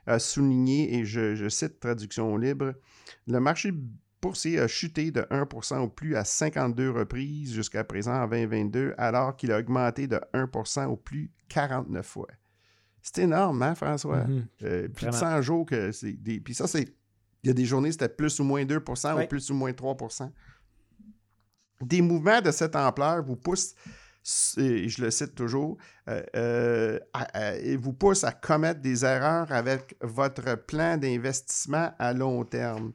a 0.07 0.17
souligné, 0.17 0.97
et 0.97 1.05
je, 1.05 1.47
cite 1.49 1.79
traduction 1.79 2.35
libre, 2.35 2.73
le 3.27 3.39
marché 3.39 3.71
boursier 4.21 4.59
a 4.59 4.67
chuté 4.67 5.11
de 5.11 5.21
1% 5.21 5.77
au 5.79 5.87
plus 5.87 6.15
à 6.15 6.23
52 6.23 6.89
reprises 6.89 7.53
jusqu'à 7.53 7.83
présent 7.83 8.23
en 8.23 8.27
2022, 8.27 8.95
alors 8.97 9.35
qu'il 9.35 9.51
a 9.51 9.59
augmenté 9.59 10.07
de 10.07 10.19
1% 10.33 10.85
au 10.87 10.95
plus 10.95 11.29
49 11.49 12.05
fois. 12.05 12.27
C'est 13.03 13.19
énorme, 13.19 13.61
hein, 13.61 13.75
François? 13.75 14.25
Mm-hmm. 14.25 14.89
plus 14.89 15.05
de 15.07 15.11
100 15.11 15.41
jours 15.43 15.65
que 15.65 15.91
c'est 15.91 16.13
des... 16.13 16.39
Puis 16.39 16.53
ça, 16.53 16.67
c'est 16.67 16.87
il 17.43 17.47
y 17.47 17.49
a 17.49 17.53
des 17.53 17.65
journées, 17.65 17.91
c'était 17.91 18.09
plus 18.09 18.39
ou 18.39 18.43
moins 18.43 18.63
2% 18.63 19.23
ou 19.23 19.27
plus 19.27 19.49
ou 19.49 19.53
moins 19.55 19.71
3% 19.71 20.31
Des 21.81 22.01
mouvements 22.01 22.41
de 22.41 22.51
cette 22.51 22.75
ampleur 22.75 23.23
vous 23.23 23.35
poussent, 23.35 23.73
je 24.23 25.01
le 25.01 25.09
cite 25.09 25.33
toujours, 25.33 25.77
euh, 26.07 26.21
euh, 26.35 27.77
vous 27.79 27.93
poussent 27.93 28.23
à 28.23 28.31
commettre 28.31 28.81
des 28.81 29.03
erreurs 29.03 29.51
avec 29.51 29.95
votre 30.01 30.55
plan 30.55 30.97
d'investissement 30.97 31.91
à 31.97 32.13
long 32.13 32.45
terme. 32.45 32.93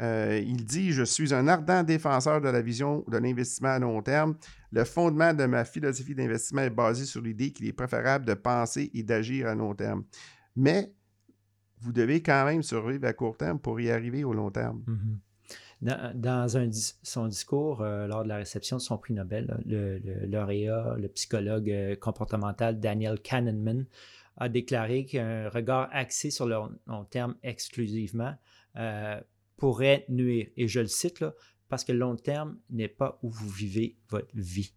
Euh, 0.00 0.40
il 0.44 0.64
dit 0.64 0.92
Je 0.92 1.02
suis 1.02 1.34
un 1.34 1.48
ardent 1.48 1.82
défenseur 1.82 2.40
de 2.40 2.48
la 2.48 2.62
vision 2.62 3.04
de 3.08 3.18
l'investissement 3.18 3.70
à 3.70 3.78
long 3.78 4.02
terme. 4.02 4.36
Le 4.70 4.84
fondement 4.84 5.34
de 5.34 5.44
ma 5.44 5.64
philosophie 5.64 6.14
d'investissement 6.14 6.62
est 6.62 6.70
basé 6.70 7.04
sur 7.04 7.20
l'idée 7.20 7.52
qu'il 7.52 7.66
est 7.66 7.74
préférable 7.74 8.24
de 8.24 8.34
penser 8.34 8.90
et 8.94 9.02
d'agir 9.02 9.48
à 9.48 9.54
long 9.54 9.74
terme. 9.74 10.04
Mais 10.56 10.92
vous 11.82 11.92
devez 11.92 12.22
quand 12.22 12.44
même 12.44 12.62
survivre 12.62 13.06
à 13.06 13.12
court 13.12 13.36
terme 13.36 13.58
pour 13.58 13.80
y 13.80 13.90
arriver 13.90 14.24
au 14.24 14.32
long 14.32 14.50
terme. 14.50 14.82
Mhm. 14.86 15.18
Dans, 16.14 16.46
son 17.02 17.26
discours 17.26 17.82
euh, 17.82 18.06
lors 18.06 18.22
de 18.22 18.28
la 18.28 18.36
réception 18.36 18.76
de 18.76 18.82
son 18.82 18.98
prix 18.98 19.14
Nobel, 19.14 19.60
le, 19.66 19.98
lauréat, 20.26 20.94
le 20.96 21.08
psychologue 21.08 21.68
euh, 21.68 21.96
comportemental 21.96 22.78
Daniel 22.78 23.18
Kahneman 23.20 23.86
a 24.36 24.48
déclaré 24.48 25.04
qu'un 25.06 25.48
regard 25.48 25.88
axé 25.90 26.30
sur 26.30 26.46
le 26.46 26.56
long 26.86 27.04
terme 27.04 27.34
exclusivement 27.42 28.34
euh, 28.76 29.20
pourrait 29.56 30.04
nuire. 30.08 30.46
Et 30.56 30.68
je 30.68 30.78
le 30.78 30.86
cite 30.86 31.18
là, 31.18 31.34
parce 31.68 31.82
que 31.82 31.90
le 31.90 31.98
long 31.98 32.14
terme 32.14 32.58
n'est 32.70 32.86
pas 32.86 33.18
où 33.24 33.30
vous 33.30 33.48
vivez 33.48 33.96
votre 34.08 34.34
vie. 34.34 34.72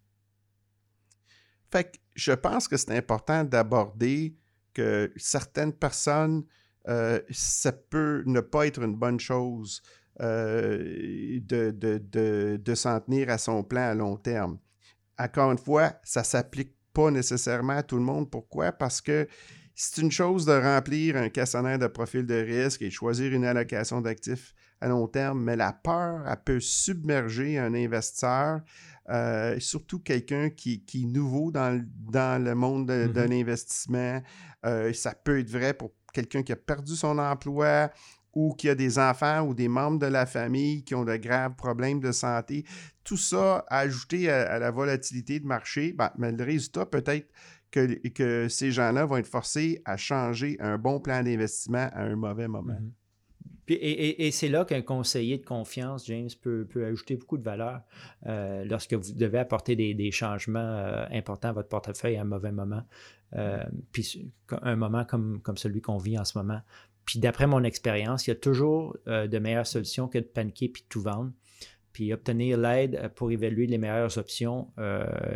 Fait 1.70 1.84
que 1.84 1.98
je 2.14 2.32
pense 2.32 2.66
que 2.66 2.76
c'est 2.76 2.96
important 2.96 3.44
d'aborder 3.44 4.34
que 4.74 5.12
certaines 5.16 5.72
personnes, 5.72 6.44
ça 7.30 7.72
peut 7.72 8.22
ne 8.26 8.40
pas 8.40 8.66
être 8.66 8.82
une 8.82 8.94
bonne 8.94 9.20
chose 9.20 9.82
euh, 10.22 11.38
de, 11.42 11.70
de, 11.70 12.56
de, 12.56 12.74
s'en 12.74 13.00
tenir 13.00 13.28
à 13.28 13.36
son 13.36 13.62
plan 13.62 13.82
à 13.82 13.94
long 13.94 14.16
terme. 14.16 14.58
Encore 15.18 15.52
une 15.52 15.58
fois, 15.58 15.92
ça 16.04 16.20
ne 16.20 16.24
s'applique 16.24 16.74
pas 16.94 17.10
nécessairement 17.10 17.74
à 17.74 17.82
tout 17.82 17.96
le 17.96 18.02
monde. 18.02 18.30
Pourquoi? 18.30 18.72
Parce 18.72 19.02
que 19.02 19.28
c'est 19.74 20.00
une 20.00 20.10
chose 20.10 20.46
de 20.46 20.52
remplir 20.52 21.16
un 21.16 21.28
questionnaire 21.28 21.78
de 21.78 21.86
profil 21.86 22.24
de 22.24 22.34
risque 22.34 22.80
et 22.80 22.86
de 22.86 22.92
choisir 22.92 23.30
une 23.34 23.44
allocation 23.44 24.00
d'actifs 24.00 24.54
à 24.80 24.88
long 24.88 25.06
terme, 25.06 25.42
mais 25.42 25.56
la 25.56 25.74
peur, 25.74 26.24
elle 26.26 26.42
peut 26.42 26.60
submerger 26.60 27.58
un 27.58 27.74
investisseur, 27.74 28.60
euh, 29.10 29.60
surtout 29.60 29.98
quelqu'un 29.98 30.48
qui, 30.48 30.82
qui, 30.82 31.02
est 31.02 31.06
nouveau 31.06 31.50
dans, 31.50 31.78
dans 32.10 32.42
le 32.42 32.54
monde 32.54 32.88
de, 32.88 33.06
mm-hmm. 33.06 33.28
l'investissement. 33.28 34.22
Euh, 34.64 34.94
ça 34.94 35.14
peut 35.14 35.40
être 35.40 35.50
vrai 35.50 35.74
pour 35.74 35.92
quelqu'un 36.16 36.42
qui 36.42 36.52
a 36.52 36.56
perdu 36.56 36.96
son 36.96 37.18
emploi, 37.18 37.90
ou 38.36 38.52
qui 38.52 38.68
a 38.68 38.74
des 38.74 38.98
enfants 38.98 39.40
ou 39.40 39.54
des 39.54 39.66
membres 39.66 39.98
de 39.98 40.06
la 40.06 40.26
famille 40.26 40.84
qui 40.84 40.94
ont 40.94 41.04
de 41.04 41.16
graves 41.16 41.54
problèmes 41.56 42.00
de 42.00 42.12
santé. 42.12 42.64
Tout 43.02 43.16
ça 43.16 43.64
ajouté 43.68 44.30
à, 44.30 44.58
la 44.58 44.70
volatilité 44.70 45.40
de 45.40 45.46
marché, 45.46 45.94
ben, 45.94 46.10
mais 46.18 46.32
le 46.32 46.44
résultat 46.44 46.84
peut-être 46.84 47.28
que, 47.70 48.08
que 48.08 48.48
ces 48.48 48.72
gens-là 48.72 49.06
vont 49.06 49.16
être 49.16 49.26
forcés 49.26 49.80
à 49.86 49.96
changer 49.96 50.58
un 50.60 50.76
bon 50.76 51.00
plan 51.00 51.22
d'investissement 51.22 51.88
à 51.92 52.02
un 52.02 52.14
mauvais 52.14 52.46
moment. 52.46 52.76
Mm-hmm. 53.68 54.14
et, 54.18 54.30
c'est 54.30 54.48
là 54.48 54.64
qu'un 54.64 54.82
conseiller 54.82 55.38
de 55.38 55.44
confiance, 55.44 56.06
James, 56.06 56.28
peut, 56.40 56.66
ajouter 56.84 57.16
beaucoup 57.16 57.38
de 57.38 57.42
valeur 57.42 57.82
euh, 58.26 58.64
lorsque 58.64 58.94
vous 58.94 59.12
devez 59.12 59.38
apporter 59.38 59.76
des, 59.76 60.10
changements 60.10 60.58
euh, 60.60 61.04
importants 61.10 61.48
à 61.48 61.52
votre 61.52 61.68
portefeuille 61.68 62.16
à 62.16 62.22
un 62.22 62.24
mauvais 62.24 62.52
moment. 62.52 62.82
Euh, 63.34 63.64
puis 63.92 64.30
un 64.62 64.76
moment 64.76 65.04
comme, 65.04 65.40
comme 65.42 65.56
celui 65.56 65.80
qu'on 65.80 65.98
vit 65.98 66.18
en 66.18 66.24
ce 66.24 66.38
moment. 66.38 66.60
Puis 67.04 67.18
d'après 67.18 67.46
mon 67.46 67.62
expérience, 67.64 68.26
il 68.26 68.30
y 68.30 68.32
a 68.32 68.36
toujours 68.36 68.96
de 69.06 69.38
meilleures 69.38 69.66
solutions 69.66 70.08
que 70.08 70.18
de 70.18 70.24
paniquer 70.24 70.68
puis 70.68 70.82
de 70.82 70.88
tout 70.88 71.02
vendre. 71.02 71.32
Puis 71.92 72.12
obtenir 72.12 72.58
l'aide 72.58 73.10
pour 73.14 73.30
évaluer 73.30 73.66
les 73.66 73.78
meilleures 73.78 74.18
options 74.18 74.72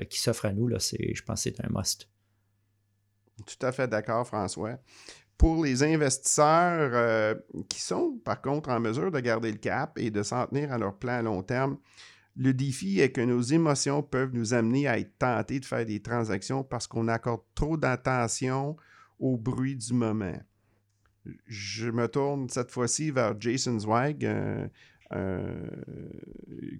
qui 0.09 0.19
s'offrent 0.19 0.47
à 0.47 0.53
nous, 0.53 0.67
là, 0.67 0.79
je 0.81 1.23
pense 1.23 1.45
que 1.45 1.51
c'est 1.51 1.65
un 1.65 1.69
must. 1.71 2.09
Tout 3.47 3.67
à 3.67 3.73
fait 3.73 3.89
d'accord, 3.89 4.27
François. 4.27 4.79
Pour 5.41 5.65
les 5.65 5.83
investisseurs 5.83 7.35
qui 7.71 7.81
sont, 7.81 8.21
par 8.23 8.43
contre, 8.43 8.69
en 8.69 8.79
mesure 8.79 9.11
de 9.11 9.21
garder 9.21 9.51
le 9.51 9.57
cap 9.57 9.99
et 9.99 10.11
de 10.11 10.23
s'en 10.23 10.47
tenir 10.47 10.71
à 10.71 10.77
leur 10.77 10.99
plan 10.99 11.15
à 11.15 11.23
long 11.23 11.43
terme, 11.43 11.79
le 12.37 12.53
défi 12.53 13.01
est 13.01 13.11
que 13.11 13.23
nos 13.23 13.41
émotions 13.41 14.03
peuvent 14.03 14.35
nous 14.35 14.53
amener 14.53 14.87
à 14.87 14.99
être 14.99 15.17
tentés 15.17 15.59
de 15.59 15.65
faire 15.65 15.87
des 15.87 16.03
transactions 16.03 16.63
parce 16.63 16.87
qu'on 16.87 17.09
accorde 17.09 17.41
trop 17.55 17.79
d'attention 17.79 18.77
au 19.19 19.39
bruit 19.39 19.77
du 19.77 19.95
moment. 19.95 20.39
Je 21.47 21.89
me 21.89 22.07
tourne 22.07 22.51
cette 22.51 22.71
fois-ci 22.71 23.11
vers 23.11 23.35
Jason 23.41 23.79
Zweig, 23.79 24.27
un, 24.27 24.69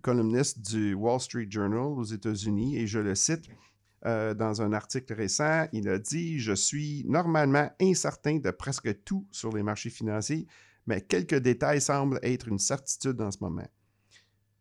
columniste 0.03 0.61
du 0.61 0.93
Wall 0.93 1.21
Street 1.21 1.49
Journal 1.49 1.79
aux 1.79 2.05
États-Unis, 2.05 2.77
et 2.77 2.87
je 2.87 2.99
le 2.99 3.15
cite 3.15 3.49
euh, 4.07 4.35
dans 4.35 4.63
un 4.63 4.73
article 4.73 5.13
récent. 5.13 5.67
Il 5.73 5.89
a 5.89 5.99
dit 5.99 6.39
Je 6.39 6.53
suis 6.53 7.05
normalement 7.07 7.71
incertain 7.81 8.39
de 8.39 8.51
presque 8.51 9.05
tout 9.05 9.27
sur 9.31 9.53
les 9.55 9.63
marchés 9.63 9.91
financiers, 9.91 10.47
mais 10.87 11.01
quelques 11.03 11.39
détails 11.39 11.81
semblent 11.81 12.19
être 12.23 12.49
une 12.49 12.59
certitude 12.59 13.21
en 13.21 13.31
ce 13.31 13.39
moment. 13.41 13.69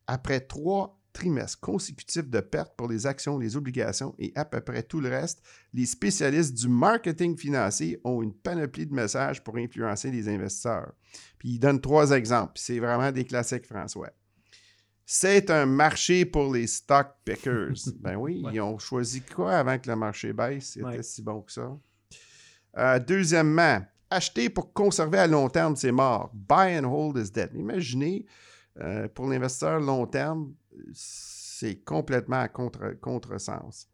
Après 0.08 0.41
trois 0.41 0.99
trimestres 1.13 1.60
consécutifs 1.60 2.30
de 2.30 2.39
pertes 2.39 2.75
pour 2.75 2.88
les 2.88 3.08
actions, 3.08 3.38
les 3.38 3.56
obligations 3.56 4.13
et 4.19 4.32
à 4.36 4.45
peu 4.45 4.62
près 4.62 4.84
tout 4.84 4.99
le 4.99 5.10
reste, 5.10 5.41
les 5.73 5.86
spécialistes 5.86 6.54
du 6.54 6.67
marketing 6.67 7.38
financier 7.38 7.99
ont 8.04 8.21
une 8.21 8.34
panoplie 8.34 8.86
de 8.86 8.93
messages 8.93 9.43
pour 9.43 9.58
influencer 9.58 10.12
les 10.12 10.30
investisseurs. 10.30 10.93
Puis 11.38 11.49
ils 11.52 11.60
donnent 11.60 11.82
trois 11.82 12.12
exemples. 12.12 12.54
C'est 12.56 12.80
vraiment 12.80 13.12
des 13.12 13.25
classiques, 13.25 13.65
François. 13.65 14.12
C'est 15.12 15.50
un 15.50 15.65
marché 15.65 16.24
pour 16.24 16.54
les 16.54 16.67
stock 16.67 17.08
pickers. 17.26 17.74
ben 18.00 18.15
oui, 18.15 18.43
ils 18.54 18.62
ont 18.62 18.78
choisi 18.78 19.22
quoi 19.22 19.54
avant 19.54 19.80
que 19.80 19.89
le 19.89 19.95
marché 19.95 20.34
baisse? 20.34 20.74
C'était 20.74 21.02
si 21.02 21.24
bon 21.24 21.41
que 21.41 21.52
ça. 21.52 21.76
Euh, 22.78 23.00
deuxièmement, 23.00 23.82
acheter 24.12 24.52
pour 24.52 24.72
conserver 24.72 25.17
à 25.17 25.26
long 25.26 25.50
terme, 25.50 25.76
c'est 25.76 25.91
mort. 25.91 26.30
Buy 26.36 26.78
and 26.78 26.84
hold 26.86 27.17
is 27.17 27.32
dead. 27.32 27.50
Imaginez, 27.56 28.28
euh, 28.82 29.08
pour 29.08 29.26
l'investisseur 29.26 29.80
long 29.80 30.06
terme, 30.06 30.54
c'est 30.93 31.84
complètement 31.84 32.41
à 32.41 32.48
contre, 32.48 32.95
contresens. 33.02 33.89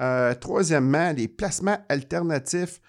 Euh, 0.00 0.34
troisièmement, 0.34 1.12
les 1.12 1.28
placements 1.28 1.78
alternatifs 1.88 2.80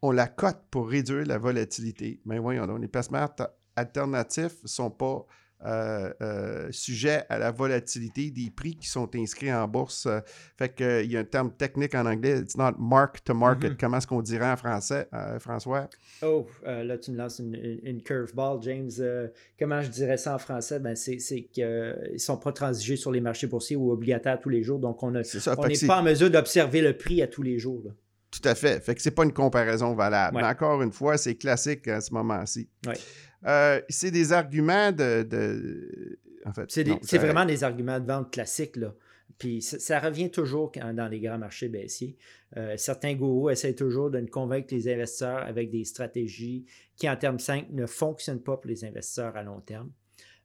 ont 0.00 0.12
la 0.12 0.28
cote 0.28 0.62
pour 0.70 0.88
réduire 0.88 1.26
la 1.26 1.36
volatilité. 1.36 2.22
Mais 2.24 2.38
voyons 2.38 2.66
donc, 2.66 2.80
les 2.80 2.88
placements 2.88 3.28
alternatifs 3.76 4.62
ne 4.62 4.68
sont 4.68 4.90
pas 4.90 5.26
euh, 5.64 6.12
euh, 6.20 6.68
sujet 6.70 7.24
à 7.28 7.38
la 7.38 7.50
volatilité 7.50 8.30
des 8.30 8.50
prix 8.50 8.74
qui 8.76 8.88
sont 8.88 9.08
inscrits 9.14 9.52
en 9.52 9.68
bourse. 9.68 10.08
fait 10.56 10.74
qu'il 10.74 11.10
y 11.10 11.16
a 11.16 11.20
un 11.20 11.24
terme 11.24 11.52
technique 11.52 11.94
en 11.94 12.06
anglais, 12.06 12.40
it's 12.40 12.56
not 12.56 12.72
mark 12.78 13.22
to 13.24 13.34
market. 13.34 13.72
Mm-hmm. 13.72 13.76
Comment 13.76 13.96
est-ce 13.98 14.06
qu'on 14.06 14.22
dirait 14.22 14.50
en 14.50 14.56
français, 14.56 15.08
euh, 15.12 15.38
François? 15.38 15.88
Oh, 16.22 16.46
là, 16.64 16.98
tu 16.98 17.12
me 17.12 17.16
lances 17.16 17.38
une, 17.38 17.80
une 17.82 18.02
curveball, 18.02 18.62
James. 18.62 18.90
comment 19.58 19.82
je 19.82 19.88
dirais 19.88 20.16
ça 20.16 20.34
en 20.34 20.38
français? 20.38 20.80
Ben, 20.80 20.96
c'est 20.96 21.16
qu'ils 21.16 21.64
ne 21.64 22.18
sont 22.18 22.36
pas 22.36 22.52
transigés 22.52 22.96
sur 22.96 23.12
les 23.12 23.20
marchés 23.20 23.46
boursiers 23.46 23.76
ou 23.76 23.92
obligataires 23.92 24.40
tous 24.40 24.48
les 24.48 24.62
jours. 24.62 24.78
Donc, 24.78 25.02
on 25.02 25.10
n'est 25.10 25.22
pas 25.86 26.00
en 26.00 26.02
mesure 26.02 26.30
d'observer 26.30 26.80
le 26.80 26.96
prix 26.96 27.22
à 27.22 27.26
tous 27.26 27.42
les 27.42 27.58
jours. 27.58 27.82
Tout 28.32 28.48
à 28.48 28.54
fait. 28.54 28.82
Fait 28.82 28.94
que 28.94 29.02
c'est 29.02 29.10
pas 29.10 29.24
une 29.24 29.32
comparaison 29.32 29.94
valable. 29.94 30.38
Mais 30.38 30.44
encore 30.44 30.80
une 30.82 30.92
fois, 30.92 31.18
c'est 31.18 31.34
classique 31.34 31.86
à 31.86 32.00
ce 32.00 32.14
moment-ci. 32.14 32.68
Oui. 32.86 32.94
Euh, 33.46 33.80
c'est 33.88 34.10
des 34.10 34.32
arguments 34.32 34.92
de. 34.92 36.18
En 36.44 36.52
fait, 36.52 36.70
c'est 36.70 37.18
vraiment 37.18 37.44
des 37.44 37.64
arguments 37.64 38.00
de 38.00 38.06
vente 38.06 38.32
classiques. 38.32 38.76
Là. 38.76 38.94
Puis 39.38 39.62
ça, 39.62 39.98
revient 39.98 40.30
toujours 40.30 40.70
dans 40.70 41.08
les 41.08 41.20
grands 41.20 41.38
marchés 41.38 41.68
baissiers. 41.68 42.16
Euh, 42.56 42.76
certains 42.76 43.14
gourous 43.14 43.50
essaient 43.50 43.74
toujours 43.74 44.10
de 44.10 44.20
convaincre 44.20 44.72
les 44.72 44.92
investisseurs 44.92 45.38
avec 45.38 45.70
des 45.70 45.84
stratégies 45.84 46.66
qui, 46.96 47.08
en 47.08 47.16
termes 47.16 47.38
5, 47.38 47.70
ne 47.70 47.86
fonctionnent 47.86 48.42
pas 48.42 48.56
pour 48.56 48.68
les 48.68 48.84
investisseurs 48.84 49.36
à 49.36 49.42
long 49.42 49.60
terme. 49.60 49.90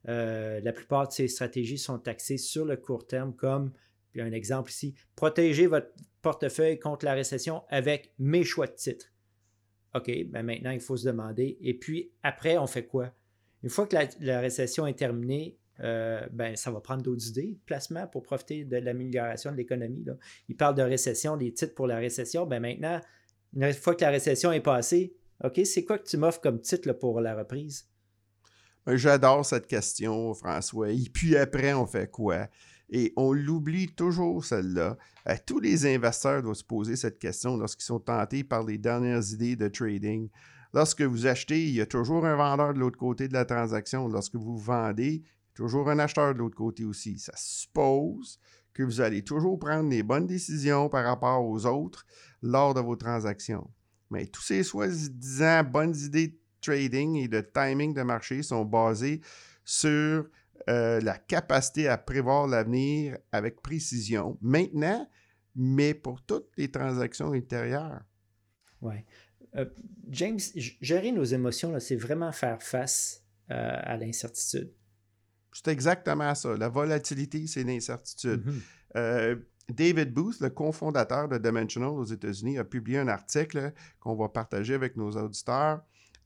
Euh, 0.07 0.61
la 0.61 0.71
plupart 0.71 1.07
de 1.07 1.13
ces 1.13 1.27
stratégies 1.27 1.77
sont 1.77 2.07
axées 2.07 2.37
sur 2.37 2.65
le 2.65 2.77
court 2.77 3.05
terme, 3.05 3.35
comme, 3.35 3.71
puis 4.11 4.21
un 4.21 4.31
exemple 4.31 4.71
ici, 4.71 4.95
protéger 5.15 5.67
votre 5.67 5.89
portefeuille 6.21 6.79
contre 6.79 7.05
la 7.05 7.13
récession 7.13 7.63
avec 7.69 8.13
mes 8.17 8.43
choix 8.43 8.67
de 8.67 8.73
titres. 8.73 9.11
OK, 9.97 10.11
ben 10.27 10.43
maintenant, 10.43 10.71
il 10.71 10.79
faut 10.79 10.97
se 10.97 11.05
demander. 11.05 11.57
Et 11.61 11.73
puis, 11.73 12.11
après, 12.23 12.57
on 12.57 12.67
fait 12.67 12.85
quoi? 12.85 13.11
Une 13.63 13.69
fois 13.69 13.87
que 13.87 13.95
la, 14.21 14.39
récession 14.39 14.85
est 14.87 14.93
terminée, 14.93 15.57
euh, 15.79 16.25
ben, 16.31 16.55
ça 16.55 16.71
va 16.71 16.79
prendre 16.79 17.03
d'autres 17.03 17.27
idées 17.27 17.53
de 17.53 17.59
placement 17.65 18.07
pour 18.07 18.23
profiter 18.23 18.63
de 18.63 18.77
l'amélioration 18.77 19.51
de 19.51 19.57
l'économie. 19.57 20.05
Il 20.47 20.55
parle 20.55 20.75
de 20.75 20.83
récession, 20.83 21.37
des 21.37 21.51
titres 21.53 21.75
pour 21.75 21.87
la 21.87 21.97
récession. 21.97 22.45
Ben 22.45 22.59
maintenant, 22.59 22.99
une 23.55 23.73
fois 23.73 23.95
que 23.95 24.01
la 24.01 24.09
récession 24.09 24.51
est 24.51 24.61
passée, 24.61 25.15
OK, 25.43 25.59
c'est 25.65 25.83
quoi 25.83 25.97
que 25.97 26.07
tu 26.07 26.17
m'offres 26.17 26.41
comme 26.41 26.61
titre 26.61 26.91
pour 26.93 27.21
la 27.21 27.35
reprise? 27.35 27.87
Ben, 28.85 28.95
j'adore 28.95 29.45
cette 29.45 29.67
question, 29.67 30.33
François. 30.33 30.91
Et 30.91 31.09
puis 31.11 31.35
après, 31.35 31.73
on 31.73 31.85
fait 31.85 32.09
quoi? 32.09 32.47
Et 32.89 33.13
on 33.17 33.33
l'oublie 33.33 33.87
toujours, 33.87 34.45
celle-là. 34.45 34.97
Euh, 35.27 35.35
tous 35.45 35.59
les 35.59 35.85
investisseurs 35.85 36.41
doivent 36.41 36.55
se 36.55 36.63
poser 36.63 36.95
cette 36.95 37.19
question 37.19 37.57
lorsqu'ils 37.57 37.85
sont 37.85 37.99
tentés 37.99 38.43
par 38.43 38.63
les 38.63 38.77
dernières 38.77 39.31
idées 39.31 39.55
de 39.55 39.67
trading. 39.67 40.29
Lorsque 40.73 41.01
vous 41.01 41.27
achetez, 41.27 41.67
il 41.67 41.75
y 41.75 41.81
a 41.81 41.85
toujours 41.85 42.25
un 42.25 42.35
vendeur 42.35 42.73
de 42.73 42.79
l'autre 42.79 42.97
côté 42.97 43.27
de 43.27 43.33
la 43.33 43.45
transaction. 43.45 44.07
Lorsque 44.07 44.35
vous 44.35 44.57
vendez, 44.57 45.15
il 45.15 45.21
y 45.21 45.25
a 45.53 45.55
toujours 45.55 45.89
un 45.89 45.99
acheteur 45.99 46.33
de 46.33 46.39
l'autre 46.39 46.55
côté 46.55 46.85
aussi. 46.85 47.19
Ça 47.19 47.33
suppose 47.35 48.39
que 48.73 48.83
vous 48.83 49.01
allez 49.01 49.23
toujours 49.23 49.57
prendre 49.57 49.89
les 49.89 50.03
bonnes 50.03 50.27
décisions 50.27 50.87
par 50.87 51.03
rapport 51.03 51.43
aux 51.43 51.65
autres 51.65 52.05
lors 52.41 52.73
de 52.73 52.79
vos 52.79 52.95
transactions. 52.95 53.69
Mais 54.11 54.27
tous 54.27 54.41
ces 54.41 54.63
soi-disant 54.63 55.63
bonnes 55.63 55.95
idées 55.95 56.27
de 56.27 56.37
trading 56.61 57.15
et 57.15 57.27
de 57.27 57.41
timing 57.41 57.93
de 57.93 58.03
marché 58.03 58.43
sont 58.43 58.63
basées 58.63 59.21
sur 59.65 60.27
euh, 60.69 60.99
la 61.01 61.17
capacité 61.17 61.87
à 61.87 61.97
prévoir 61.97 62.47
l'avenir 62.47 63.17
avec 63.31 63.61
précision 63.61 64.37
maintenant, 64.41 65.09
mais 65.55 65.93
pour 65.93 66.21
toutes 66.21 66.49
les 66.57 66.69
transactions 66.69 67.31
intérieures. 67.31 68.01
Oui. 68.81 68.95
Euh, 69.55 69.65
James, 70.09 70.39
gérer 70.55 71.11
nos 71.11 71.23
émotions, 71.23 71.79
c'est 71.79 71.95
vraiment 71.95 72.31
faire 72.31 72.61
face 72.61 73.23
euh, 73.49 73.79
à 73.81 73.97
l'incertitude. 73.97 74.71
C'est 75.53 75.69
exactement 75.69 76.35
ça. 76.35 76.55
La 76.57 76.69
volatilité, 76.69 77.47
c'est 77.47 77.63
l'incertitude. 77.63 78.45
Mm-hmm. 78.95 79.41
David 79.69 80.13
Booth, 80.13 80.39
le 80.39 80.49
cofondateur 80.49 81.27
de 81.27 81.37
Dimensional 81.37 81.89
aux 81.89 82.05
États-Unis, 82.05 82.57
a 82.57 82.63
publié 82.63 82.99
un 82.99 83.07
article 83.07 83.73
qu'on 83.99 84.15
va 84.15 84.29
partager 84.29 84.73
avec 84.73 84.95
nos 84.95 85.11
auditeurs 85.11 85.81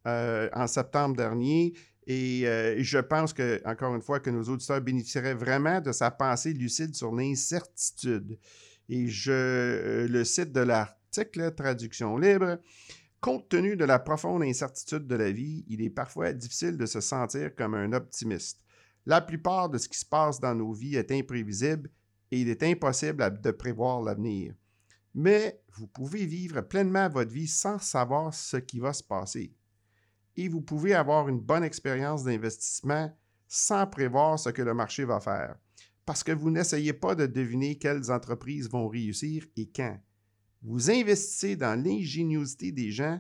en 0.06 0.68
septembre 0.68 1.16
dernier. 1.16 1.74
Et 2.08 2.44
je 2.80 2.98
pense 2.98 3.34
que, 3.34 3.62
encore 3.66 3.96
une 3.96 4.02
fois, 4.02 4.20
que 4.20 4.30
nos 4.30 4.44
auditeurs 4.44 4.82
bénéficieraient 4.82 5.36
vraiment 5.36 5.82
de 5.82 5.92
sa 5.92 6.12
pensée 6.12 6.54
lucide 6.54 6.96
sur 6.96 7.14
l'incertitude. 7.14 8.38
Et 8.90 9.08
je 9.08 10.08
le 10.08 10.24
cite 10.24 10.52
de 10.52 10.62
l'article, 10.62 11.54
traduction 11.56 12.18
libre. 12.18 12.58
Compte 13.22 13.50
tenu 13.50 13.76
de 13.76 13.86
la 13.86 14.00
profonde 14.00 14.42
incertitude 14.42 15.06
de 15.06 15.16
la 15.16 15.32
vie, 15.32 15.64
il 15.68 15.82
est 15.84 15.92
parfois 15.92 16.34
difficile 16.34 16.76
de 16.76 16.88
se 16.88 17.02
sentir 17.02 17.54
comme 17.56 17.76
un 17.76 17.94
optimiste. 17.94 18.60
La 19.06 19.22
plupart 19.22 19.70
de 19.70 19.78
ce 19.78 19.88
qui 19.88 20.00
se 20.00 20.06
passe 20.06 20.40
dans 20.40 20.56
nos 20.56 20.74
vies 20.74 20.96
est 20.96 21.12
imprévisible 21.12 21.92
et 22.32 22.42
il 22.42 22.50
est 22.50 22.64
impossible 22.64 23.40
de 23.40 23.52
prévoir 23.52 24.02
l'avenir. 24.02 24.56
Mais 25.14 25.62
vous 25.74 25.86
pouvez 25.86 26.26
vivre 26.26 26.62
pleinement 26.62 27.10
votre 27.10 27.32
vie 27.32 27.48
sans 27.48 27.78
savoir 27.78 28.34
ce 28.34 28.58
qui 28.58 28.80
va 28.80 28.92
se 28.92 29.04
passer. 29.04 29.54
Vous 30.48 30.62
pouvez 30.62 30.94
avoir 30.94 31.28
une 31.30 31.40
bonne 31.40 31.64
expérience 31.64 32.24
d'investissement 32.24 33.12
sans 33.48 33.86
prévoir 33.86 34.40
ce 34.40 34.50
que 34.50 34.62
le 34.62 34.74
marché 34.74 35.04
va 35.04 35.20
faire, 35.20 35.56
parce 36.06 36.24
que 36.24 36.32
vous 36.32 36.50
n'essayez 36.50 36.94
pas 36.94 37.16
de 37.16 37.26
deviner 37.26 37.78
quelles 37.78 38.10
entreprises 38.10 38.70
vont 38.70 38.88
réussir 38.88 39.46
et 39.58 39.70
quand. 39.70 40.00
Vous 40.64 40.92
investissez 40.92 41.56
dans 41.56 41.82
l'ingéniosité 41.82 42.72
des 42.72 42.92
gens 42.92 43.20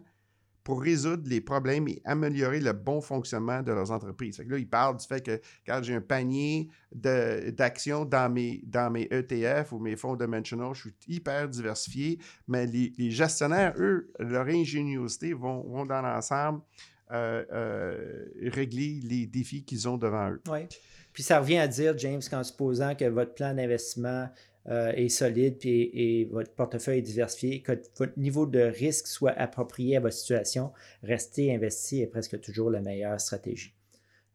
pour 0.63 0.81
résoudre 0.81 1.23
les 1.27 1.41
problèmes 1.41 1.87
et 1.87 2.01
améliorer 2.05 2.59
le 2.59 2.71
bon 2.71 3.01
fonctionnement 3.01 3.61
de 3.63 3.71
leurs 3.71 3.91
entreprises. 3.91 4.39
là, 4.47 4.57
il 4.57 4.69
parle 4.69 4.97
du 4.97 5.05
fait 5.05 5.25
que 5.25 5.41
quand 5.65 5.81
j'ai 5.81 5.95
un 5.95 6.01
panier 6.01 6.69
d'actions 6.93 8.05
dans 8.05 8.31
mes, 8.31 8.61
dans 8.65 8.91
mes 8.91 9.07
ETF 9.11 9.71
ou 9.71 9.79
mes 9.79 9.95
fonds 9.95 10.15
dimensional, 10.15 10.73
je 10.73 10.81
suis 10.81 10.95
hyper 11.07 11.49
diversifié, 11.49 12.19
mais 12.47 12.67
les, 12.67 13.11
gestionnaires, 13.11 13.73
eux, 13.77 14.11
leur 14.19 14.47
ingéniosité 14.47 15.33
vont, 15.33 15.63
vont 15.63 15.85
dans 15.85 16.01
l'ensemble 16.01 16.61
régler 17.11 18.99
les 19.03 19.27
défis 19.27 19.63
qu'ils 19.63 19.87
ont 19.87 19.97
devant 19.97 20.31
eux. 20.31 20.41
Oui. 20.49 20.67
Puis 21.13 21.23
ça 21.23 21.39
revient 21.39 21.57
à 21.57 21.67
dire, 21.67 21.97
James, 21.97 22.21
qu'en 22.29 22.43
supposant 22.43 22.95
que 22.95 23.05
votre 23.05 23.33
plan 23.33 23.53
d'investissement 23.53 24.29
euh, 24.69 24.91
est 24.91 25.09
solide 25.09 25.57
et, 25.63 26.27
votre 26.31 26.53
portefeuille 26.53 26.99
est 26.99 27.03
diversifié, 27.03 27.61
que 27.61 27.73
votre 27.97 28.17
niveau 28.17 28.45
de 28.45 28.59
risque 28.59 29.07
soit 29.07 29.31
approprié 29.31 29.97
à 29.97 29.99
votre 29.99 30.15
situation, 30.15 30.71
rester 31.03 31.53
investi 31.53 32.01
est 32.01 32.07
presque 32.07 32.39
toujours 32.39 32.69
la 32.69 32.81
meilleure 32.81 33.19
stratégie. 33.19 33.73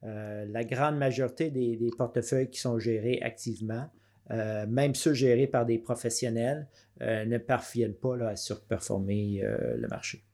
Euh, 0.05 0.45
la 0.47 0.65
grande 0.65 0.99
majorité 0.99 1.51
des, 1.51 1.79
portefeuilles 1.97 2.51
qui 2.51 2.61
sont 2.61 2.79
gérés 2.79 3.21
activement, 3.23 3.89
euh, 4.33 4.67
même 4.67 4.95
ceux 4.95 5.15
gérés 5.15 5.47
par 5.47 5.65
des 5.65 5.79
professionnels, 5.79 6.67
ne 7.01 7.37
parviennent 7.37 7.95
pas 7.95 8.17
à 8.27 8.37
surperformer 8.37 9.43
le 9.43 9.87
marché. 9.87 10.25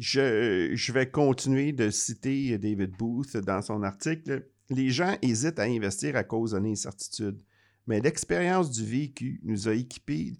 Je, 0.00 0.92
vais 0.92 1.10
continuer 1.10 1.72
de 1.72 1.90
citer 1.90 2.58
David 2.58 2.96
Booth 2.98 3.36
dans 3.36 3.62
son 3.62 3.82
article. 3.82 4.48
Les 4.70 4.90
gens 4.90 5.16
hésitent 5.22 5.58
à 5.58 5.64
investir 5.64 6.16
à 6.16 6.24
cause 6.24 6.52
de 6.52 6.58
l'incertitude 6.58 7.42
mais 7.90 8.00
l'expérience 8.00 8.70
du 8.70 8.84
vécu 8.84 9.40
nous 9.42 9.68
a 9.68 9.74
équipés 9.74 10.34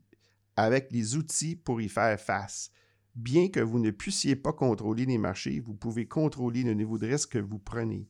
avec 0.56 0.92
les 0.92 1.16
outils 1.16 1.56
pour 1.56 1.80
y 1.80 1.88
faire 1.88 2.18
face. 2.20 2.70
Bien 3.16 3.48
que 3.48 3.58
vous 3.58 3.80
ne 3.80 3.90
puissiez 3.90 4.36
pas 4.36 4.52
contrôler 4.52 5.04
les 5.04 5.18
marchés, 5.18 5.58
vous 5.58 5.74
pouvez 5.74 6.06
contrôler 6.06 6.62
le 6.62 6.74
niveau 6.74 6.96
de 6.96 7.08
risque 7.08 7.32
que 7.32 7.38
vous 7.38 7.58
prenez. 7.58 8.08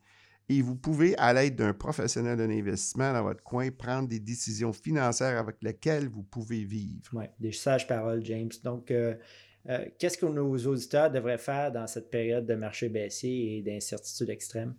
Et 0.51 0.61
vous 0.61 0.77
pouvez, 0.77 1.17
à 1.17 1.33
l'aide 1.33 1.57
d'un 1.57 1.73
professionnel 1.73 2.37
de 2.37 2.43
l'investissement 2.43 3.15
dans 3.15 3.23
votre 3.23 3.43
coin, 3.43 3.71
prendre 3.71 4.09
des 4.09 4.21
décisions 4.21 4.75
financières 4.75 5.39
avec 5.39 5.57
lesquelles 5.63 6.09
vous 6.09 6.25
pouvez 6.25 6.65
vivre. 6.65 7.09
Oui, 7.15 7.25
des 7.39 7.53
sages 7.53 7.87
paroles, 7.87 8.23
James. 8.27 8.51
Donc, 8.63 8.91
euh, 8.91 9.15
euh, 9.69 9.85
qu'est-ce 9.99 10.17
que 10.17 10.27
nos 10.27 10.57
auditeurs 10.67 11.11
devraient 11.11 11.39
faire 11.39 11.71
dans 11.71 11.87
cette 11.87 12.11
période 12.11 12.47
de 12.47 12.55
marché 12.55 12.89
baissier 12.89 13.59
et 13.59 13.63
d'incertitude 13.63 14.31
extrême? 14.31 14.75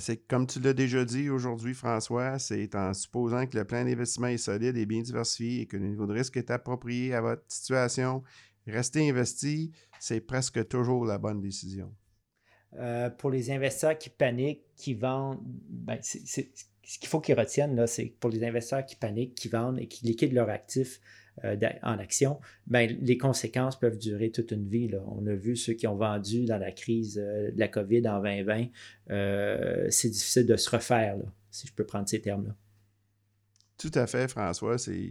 C'est 0.00 0.16
comme 0.26 0.46
tu 0.46 0.58
l'as 0.58 0.72
déjà 0.72 1.04
dit 1.04 1.30
aujourd'hui, 1.30 1.72
François, 1.72 2.38
c'est 2.40 2.74
en 2.74 2.92
supposant 2.94 3.46
que 3.46 3.56
le 3.56 3.64
plan 3.64 3.84
d'investissement 3.84 4.26
est 4.26 4.38
solide 4.38 4.76
et 4.76 4.86
bien 4.86 5.02
diversifié 5.02 5.60
et 5.60 5.66
que 5.66 5.76
le 5.76 5.86
niveau 5.86 6.06
de 6.06 6.12
risque 6.12 6.36
est 6.36 6.50
approprié 6.50 7.14
à 7.14 7.20
votre 7.20 7.44
situation. 7.46 8.22
Rester 8.66 9.08
investi, 9.08 9.70
c'est 10.00 10.20
presque 10.20 10.66
toujours 10.66 11.04
la 11.04 11.18
bonne 11.18 11.40
décision. 11.40 11.94
Euh, 12.78 13.08
pour 13.08 13.30
les 13.30 13.52
investisseurs 13.52 13.96
qui 13.96 14.10
paniquent, 14.10 14.64
qui 14.74 14.94
vendent, 14.94 15.40
ben, 15.44 16.00
ce 16.02 16.98
qu'il 16.98 17.08
faut 17.08 17.20
qu'ils 17.20 17.38
retiennent, 17.38 17.86
c'est 17.86 18.06
pour 18.06 18.30
les 18.30 18.42
investisseurs 18.44 18.84
qui 18.84 18.96
paniquent, 18.96 19.34
qui 19.36 19.48
vendent 19.48 19.78
et 19.78 19.86
qui 19.86 20.04
liquident 20.06 20.34
leurs 20.34 20.50
actifs, 20.50 21.00
euh, 21.42 21.56
en 21.82 21.98
action, 21.98 22.38
ben, 22.66 22.96
les 23.00 23.18
conséquences 23.18 23.78
peuvent 23.78 23.98
durer 23.98 24.30
toute 24.30 24.52
une 24.52 24.68
vie. 24.68 24.90
On 25.06 25.26
a 25.26 25.34
vu 25.34 25.56
ceux 25.56 25.72
qui 25.72 25.86
ont 25.86 25.96
vendu 25.96 26.44
dans 26.44 26.58
la 26.58 26.70
crise 26.70 27.18
euh, 27.18 27.50
de 27.50 27.58
la 27.58 27.66
COVID 27.66 28.06
en 28.08 28.22
2020. 28.22 28.66
Euh, 29.10 29.86
c'est 29.90 30.10
difficile 30.10 30.46
de 30.46 30.56
se 30.56 30.70
refaire, 30.70 31.16
si 31.50 31.66
je 31.66 31.72
peux 31.72 31.84
prendre 31.84 32.08
ces 32.08 32.20
termes-là. 32.20 32.54
Tout 33.78 33.90
à 33.94 34.06
fait, 34.06 34.28
François. 34.28 34.78
C'est 34.78 35.08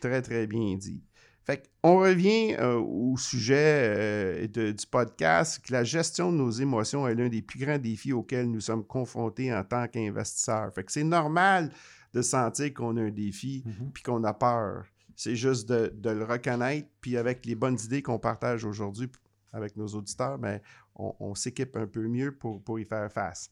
très, 0.00 0.22
très 0.22 0.46
bien 0.48 0.76
dit. 0.76 1.02
Fait 1.46 1.70
on 1.82 1.98
revient 1.98 2.56
au 2.60 3.16
sujet 3.16 4.48
du 4.48 4.86
podcast, 4.90 5.64
que 5.64 5.72
la 5.72 5.84
gestion 5.84 6.32
de 6.32 6.36
nos 6.36 6.50
émotions 6.50 7.06
est 7.06 7.14
l'un 7.14 7.28
des 7.28 7.42
plus 7.42 7.60
grands 7.60 7.78
défis 7.78 8.12
auxquels 8.12 8.50
nous 8.50 8.60
sommes 8.60 8.84
confrontés 8.84 9.54
en 9.54 9.62
tant 9.62 9.86
qu'investisseurs. 9.86 10.74
Fait 10.74 10.82
que 10.82 10.90
c'est 10.90 11.04
normal 11.04 11.70
de 12.12 12.22
sentir 12.22 12.74
qu'on 12.74 12.96
a 12.96 13.02
un 13.02 13.10
défi 13.10 13.62
mm-hmm. 13.64 13.92
puis 13.92 14.02
qu'on 14.02 14.24
a 14.24 14.34
peur. 14.34 14.86
C'est 15.14 15.36
juste 15.36 15.68
de, 15.68 16.10
le 16.10 16.24
reconnaître, 16.24 16.88
puis 17.00 17.16
avec 17.16 17.46
les 17.46 17.54
bonnes 17.54 17.78
idées 17.84 18.02
qu'on 18.02 18.18
partage 18.18 18.64
aujourd'hui 18.64 19.08
avec 19.52 19.76
nos 19.76 19.86
auditeurs, 19.86 20.38
mais 20.38 20.62
on, 20.94 21.34
s'équipe 21.34 21.76
un 21.76 21.86
peu 21.86 22.06
mieux 22.08 22.32
pour, 22.32 22.62
pour 22.62 22.80
y 22.80 22.84
faire 22.84 23.10
face. 23.12 23.50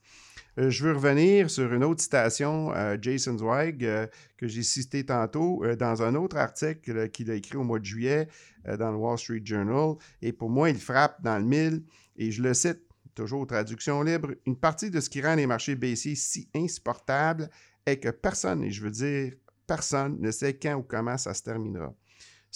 Euh, 0.58 0.70
je 0.70 0.84
veux 0.84 0.92
revenir 0.92 1.50
sur 1.50 1.72
une 1.72 1.84
autre 1.84 2.02
citation, 2.02 2.72
euh, 2.74 2.96
Jason 3.00 3.36
Zweig, 3.36 3.84
euh, 3.84 4.06
que 4.36 4.48
j'ai 4.48 4.62
cité 4.62 5.04
tantôt 5.04 5.62
dans 5.78 6.02
un 6.02 6.14
autre 6.14 6.36
article 6.36 7.10
qu'il 7.10 7.30
a 7.30 7.34
écrit 7.34 7.56
au 7.56 7.64
mois 7.64 7.78
de 7.78 7.84
juillet 7.84 8.28
dans 8.66 8.90
le 8.90 8.96
Wall 8.96 9.18
Street 9.18 9.42
Journal. 9.44 9.96
Et 10.22 10.32
pour 10.32 10.48
moi, 10.48 10.70
il 10.70 10.78
frappe 10.78 11.22
dans 11.22 11.38
le 11.38 11.44
mille, 11.44 11.82
et 12.16 12.30
je 12.30 12.42
le 12.42 12.54
cite 12.54 12.80
toujours 13.14 13.46
traduction 13.46 14.02
libre, 14.02 14.30
une 14.46 14.56
partie 14.56 14.90
de 14.90 15.00
ce 15.00 15.08
qui 15.08 15.22
rend 15.22 15.34
les 15.34 15.46
marchés 15.46 15.76
baissiers 15.76 16.16
si 16.16 16.48
insupportables 16.54 17.48
est 17.86 17.98
que 17.98 18.08
personne, 18.08 18.64
et 18.64 18.70
je 18.70 18.82
veux 18.82 18.90
dire 18.90 19.34
personne, 19.66 20.18
ne 20.20 20.30
sait 20.30 20.54
quand 20.54 20.74
ou 20.74 20.82
comment 20.82 21.16
ça 21.16 21.34
se 21.34 21.42
terminera. 21.42 21.94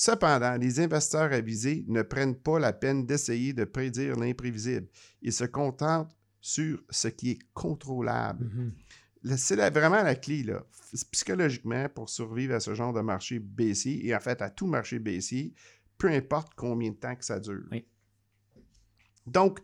Cependant, 0.00 0.56
les 0.58 0.78
investisseurs 0.78 1.32
avisés 1.32 1.84
ne 1.88 2.02
prennent 2.02 2.36
pas 2.36 2.60
la 2.60 2.72
peine 2.72 3.04
d'essayer 3.04 3.52
de 3.52 3.64
prédire 3.64 4.14
l'imprévisible. 4.14 4.86
Ils 5.22 5.32
se 5.32 5.42
contentent 5.42 6.16
sur 6.40 6.80
ce 6.88 7.08
qui 7.08 7.32
est 7.32 7.38
contrôlable. 7.52 8.46
Mm-hmm. 9.24 9.36
C'est 9.36 9.56
vraiment 9.56 10.04
la 10.04 10.14
clé, 10.14 10.44
là. 10.44 10.64
Psychologiquement, 11.10 11.88
pour 11.88 12.08
survivre 12.10 12.54
à 12.54 12.60
ce 12.60 12.74
genre 12.74 12.92
de 12.92 13.00
marché 13.00 13.40
baissier, 13.40 14.06
et 14.06 14.14
en 14.14 14.20
fait 14.20 14.40
à 14.40 14.50
tout 14.50 14.68
marché 14.68 15.00
baissier, 15.00 15.52
peu 15.98 16.06
importe 16.06 16.52
combien 16.54 16.92
de 16.92 16.96
temps 16.96 17.16
que 17.16 17.24
ça 17.24 17.40
dure. 17.40 17.68
Donc, 19.26 19.58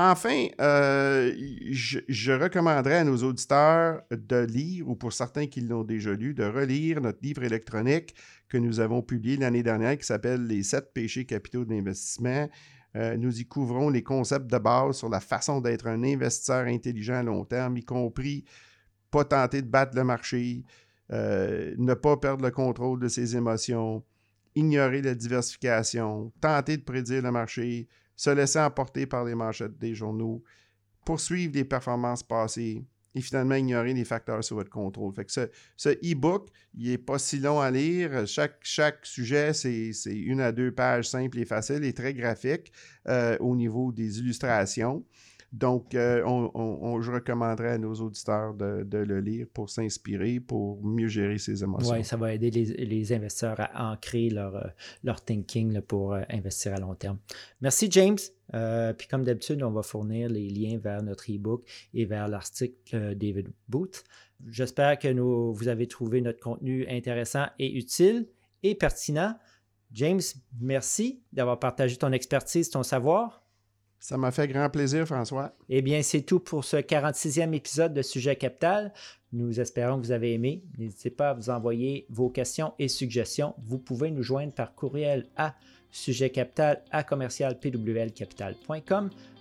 Enfin, 0.00 0.46
euh, 0.60 1.34
je, 1.72 2.30
recommanderais 2.30 2.98
à 2.98 3.04
nos 3.04 3.16
auditeurs 3.24 4.00
de 4.12 4.36
lire, 4.44 4.88
ou 4.88 4.94
pour 4.94 5.12
certains 5.12 5.48
qui 5.48 5.60
l'ont 5.60 5.82
déjà 5.82 6.12
lu, 6.12 6.34
de 6.34 6.44
relire 6.44 7.00
notre 7.00 7.18
livre 7.20 7.42
électronique 7.42 8.14
que 8.48 8.58
nous 8.58 8.78
avons 8.78 9.02
publié 9.02 9.36
l'année 9.36 9.64
dernière 9.64 9.98
qui 9.98 10.06
s'appelle 10.06 10.46
Les 10.46 10.62
sept 10.62 10.92
péchés 10.94 11.24
capitaux 11.24 11.64
d'investissement. 11.64 12.48
Euh, 12.94 13.16
nous 13.16 13.40
y 13.40 13.44
couvrons 13.44 13.90
les 13.90 14.04
concepts 14.04 14.46
de 14.46 14.58
base 14.58 14.98
sur 14.98 15.08
la 15.08 15.18
façon 15.18 15.60
d'être 15.60 15.88
un 15.88 16.04
investisseur 16.04 16.68
intelligent 16.68 17.16
à 17.16 17.24
long 17.24 17.44
terme, 17.44 17.76
y 17.76 17.84
compris 17.84 18.44
pas 19.10 19.24
tenter 19.24 19.62
de 19.62 19.68
battre 19.68 19.96
le 19.96 20.04
marché, 20.04 20.62
euh, 21.10 21.74
ne 21.76 21.94
pas 21.94 22.16
perdre 22.16 22.44
le 22.44 22.52
contrôle 22.52 23.00
de 23.00 23.08
ses 23.08 23.36
émotions, 23.36 24.04
ignorer 24.54 25.02
la 25.02 25.16
diversification, 25.16 26.32
tenter 26.40 26.76
de 26.76 26.84
prédire 26.84 27.22
le 27.22 27.32
marché, 27.32 27.88
se 28.18 28.30
laisser 28.30 28.58
emporter 28.58 29.06
par 29.06 29.24
les 29.24 29.36
manchettes 29.36 29.78
des 29.78 29.94
journaux, 29.94 30.42
poursuivre 31.06 31.54
les 31.54 31.64
performances 31.64 32.24
passées 32.24 32.84
et 33.14 33.20
finalement 33.20 33.54
ignorer 33.54 33.94
les 33.94 34.04
facteurs 34.04 34.42
sur 34.42 34.56
votre 34.56 34.70
contrôle. 34.70 35.14
Fait 35.14 35.50
ce, 35.76 35.88
e-book, 35.88 36.48
il 36.74 36.90
n'est 36.90 36.98
pas 36.98 37.18
si 37.18 37.38
long 37.38 37.60
à 37.60 37.70
lire. 37.70 38.26
Chaque, 38.26 39.06
sujet, 39.06 39.54
c'est 39.54 39.92
une 40.06 40.40
à 40.40 40.50
deux 40.50 40.72
pages 40.72 41.08
simples 41.08 41.38
et 41.38 41.44
faciles 41.44 41.84
et 41.84 41.92
très 41.92 42.12
graphiques 42.12 42.72
euh, 43.06 43.38
au 43.38 43.54
niveau 43.54 43.92
des 43.92 44.18
illustrations. 44.18 45.04
Donc, 45.52 45.94
euh, 45.94 46.22
on, 46.26 47.00
je 47.00 47.10
recommanderais 47.10 47.72
à 47.72 47.78
nos 47.78 47.94
auditeurs 47.94 48.52
de, 48.54 48.98
le 48.98 49.20
lire 49.20 49.46
pour 49.54 49.70
s'inspirer, 49.70 50.40
pour 50.40 50.82
mieux 50.84 51.08
gérer 51.08 51.38
ses 51.38 51.62
émotions. 51.62 51.94
Oui, 51.94 52.04
ça 52.04 52.16
va 52.16 52.34
aider 52.34 52.50
les, 52.50 53.12
investisseurs 53.12 53.56
à 53.58 53.92
ancrer 53.92 54.28
leur, 54.28 54.56
euh, 54.56 54.66
leur 55.04 55.24
thinking 55.24 55.80
pour 55.80 56.14
investir 56.28 56.74
à 56.74 56.78
long 56.78 56.94
terme. 56.94 57.18
Merci, 57.62 57.88
James. 57.90 58.18
puis 58.98 59.08
comme 59.08 59.24
d'habitude, 59.24 59.62
on 59.62 59.70
va 59.70 59.82
fournir 59.82 60.28
les 60.28 60.50
liens 60.50 60.78
vers 60.78 61.02
notre 61.02 61.32
e-book 61.32 61.64
et 61.94 62.04
vers 62.04 62.28
l'article 62.28 63.14
David 63.14 63.48
Booth. 63.68 64.04
J'espère 64.46 64.98
que 64.98 65.08
nous, 65.08 65.52
vous 65.52 65.68
avez 65.68 65.86
trouvé 65.88 66.20
notre 66.20 66.40
contenu 66.40 66.86
intéressant 66.88 67.46
et 67.58 67.76
utile 67.76 68.28
et 68.62 68.74
pertinent. 68.74 69.34
James, 69.92 70.20
merci 70.60 71.22
d'avoir 71.32 71.58
partagé 71.58 71.96
ton 71.96 72.12
expertise, 72.12 72.70
ton 72.70 72.82
savoir. 72.82 73.42
Ça 74.00 74.16
m'a 74.16 74.30
fait 74.30 74.46
grand 74.48 74.70
plaisir, 74.70 75.06
François. 75.06 75.52
Eh 75.68 75.82
bien, 75.82 76.02
c'est 76.02 76.22
tout 76.22 76.38
pour 76.38 76.64
ce 76.64 76.76
46e 76.76 77.52
épisode 77.52 77.94
de 77.94 78.02
Sujet 78.02 78.36
Capital. 78.36 78.92
Nous 79.32 79.60
espérons 79.60 80.00
que 80.00 80.06
vous 80.06 80.12
avez 80.12 80.34
aimé. 80.34 80.62
N'hésitez 80.78 81.10
pas 81.10 81.30
à 81.30 81.34
vous 81.34 81.50
envoyer 81.50 82.06
vos 82.08 82.30
questions 82.30 82.72
et 82.78 82.88
suggestions. 82.88 83.54
Vous 83.66 83.78
pouvez 83.78 84.10
nous 84.10 84.22
joindre 84.22 84.52
par 84.52 84.74
courriel 84.74 85.26
à 85.36 85.54
sujetcapital 85.90 86.82
à. 86.90 87.02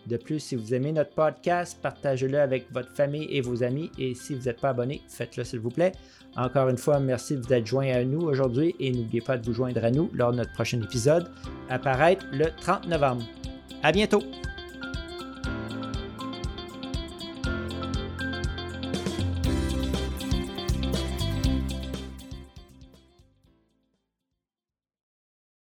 De 0.07 0.15
plus, 0.15 0.39
si 0.39 0.55
vous 0.55 0.73
aimez 0.73 0.93
notre 0.93 1.13
podcast, 1.13 1.77
partagez-le 1.81 2.39
avec 2.39 2.71
votre 2.71 2.95
famille 2.95 3.27
et 3.29 3.41
vos 3.41 3.61
amis. 3.63 3.91
Et 3.99 4.15
si 4.15 4.33
vous 4.33 4.45
n'êtes 4.45 4.61
pas 4.61 4.69
abonné, 4.69 5.01
faites-le 5.09 5.43
s'il 5.43 5.59
vous 5.59 5.69
plaît. 5.69 5.91
Encore 6.35 6.69
une 6.69 6.77
fois, 6.77 6.99
merci 6.99 7.35
de 7.35 7.41
vous 7.41 7.53
être 7.53 7.65
joint 7.65 7.87
à 7.87 8.03
nous 8.03 8.21
aujourd'hui 8.21 8.75
et 8.79 8.91
n'oubliez 8.91 9.21
pas 9.21 9.37
de 9.37 9.45
vous 9.45 9.53
joindre 9.53 9.83
à 9.83 9.91
nous 9.91 10.09
lors 10.13 10.31
de 10.31 10.37
notre 10.37 10.53
prochain 10.53 10.81
épisode, 10.81 11.29
apparaître 11.69 12.25
le 12.31 12.45
30 12.61 12.87
novembre. 12.87 13.23
À 13.87 13.93
bientôt! 13.93 14.21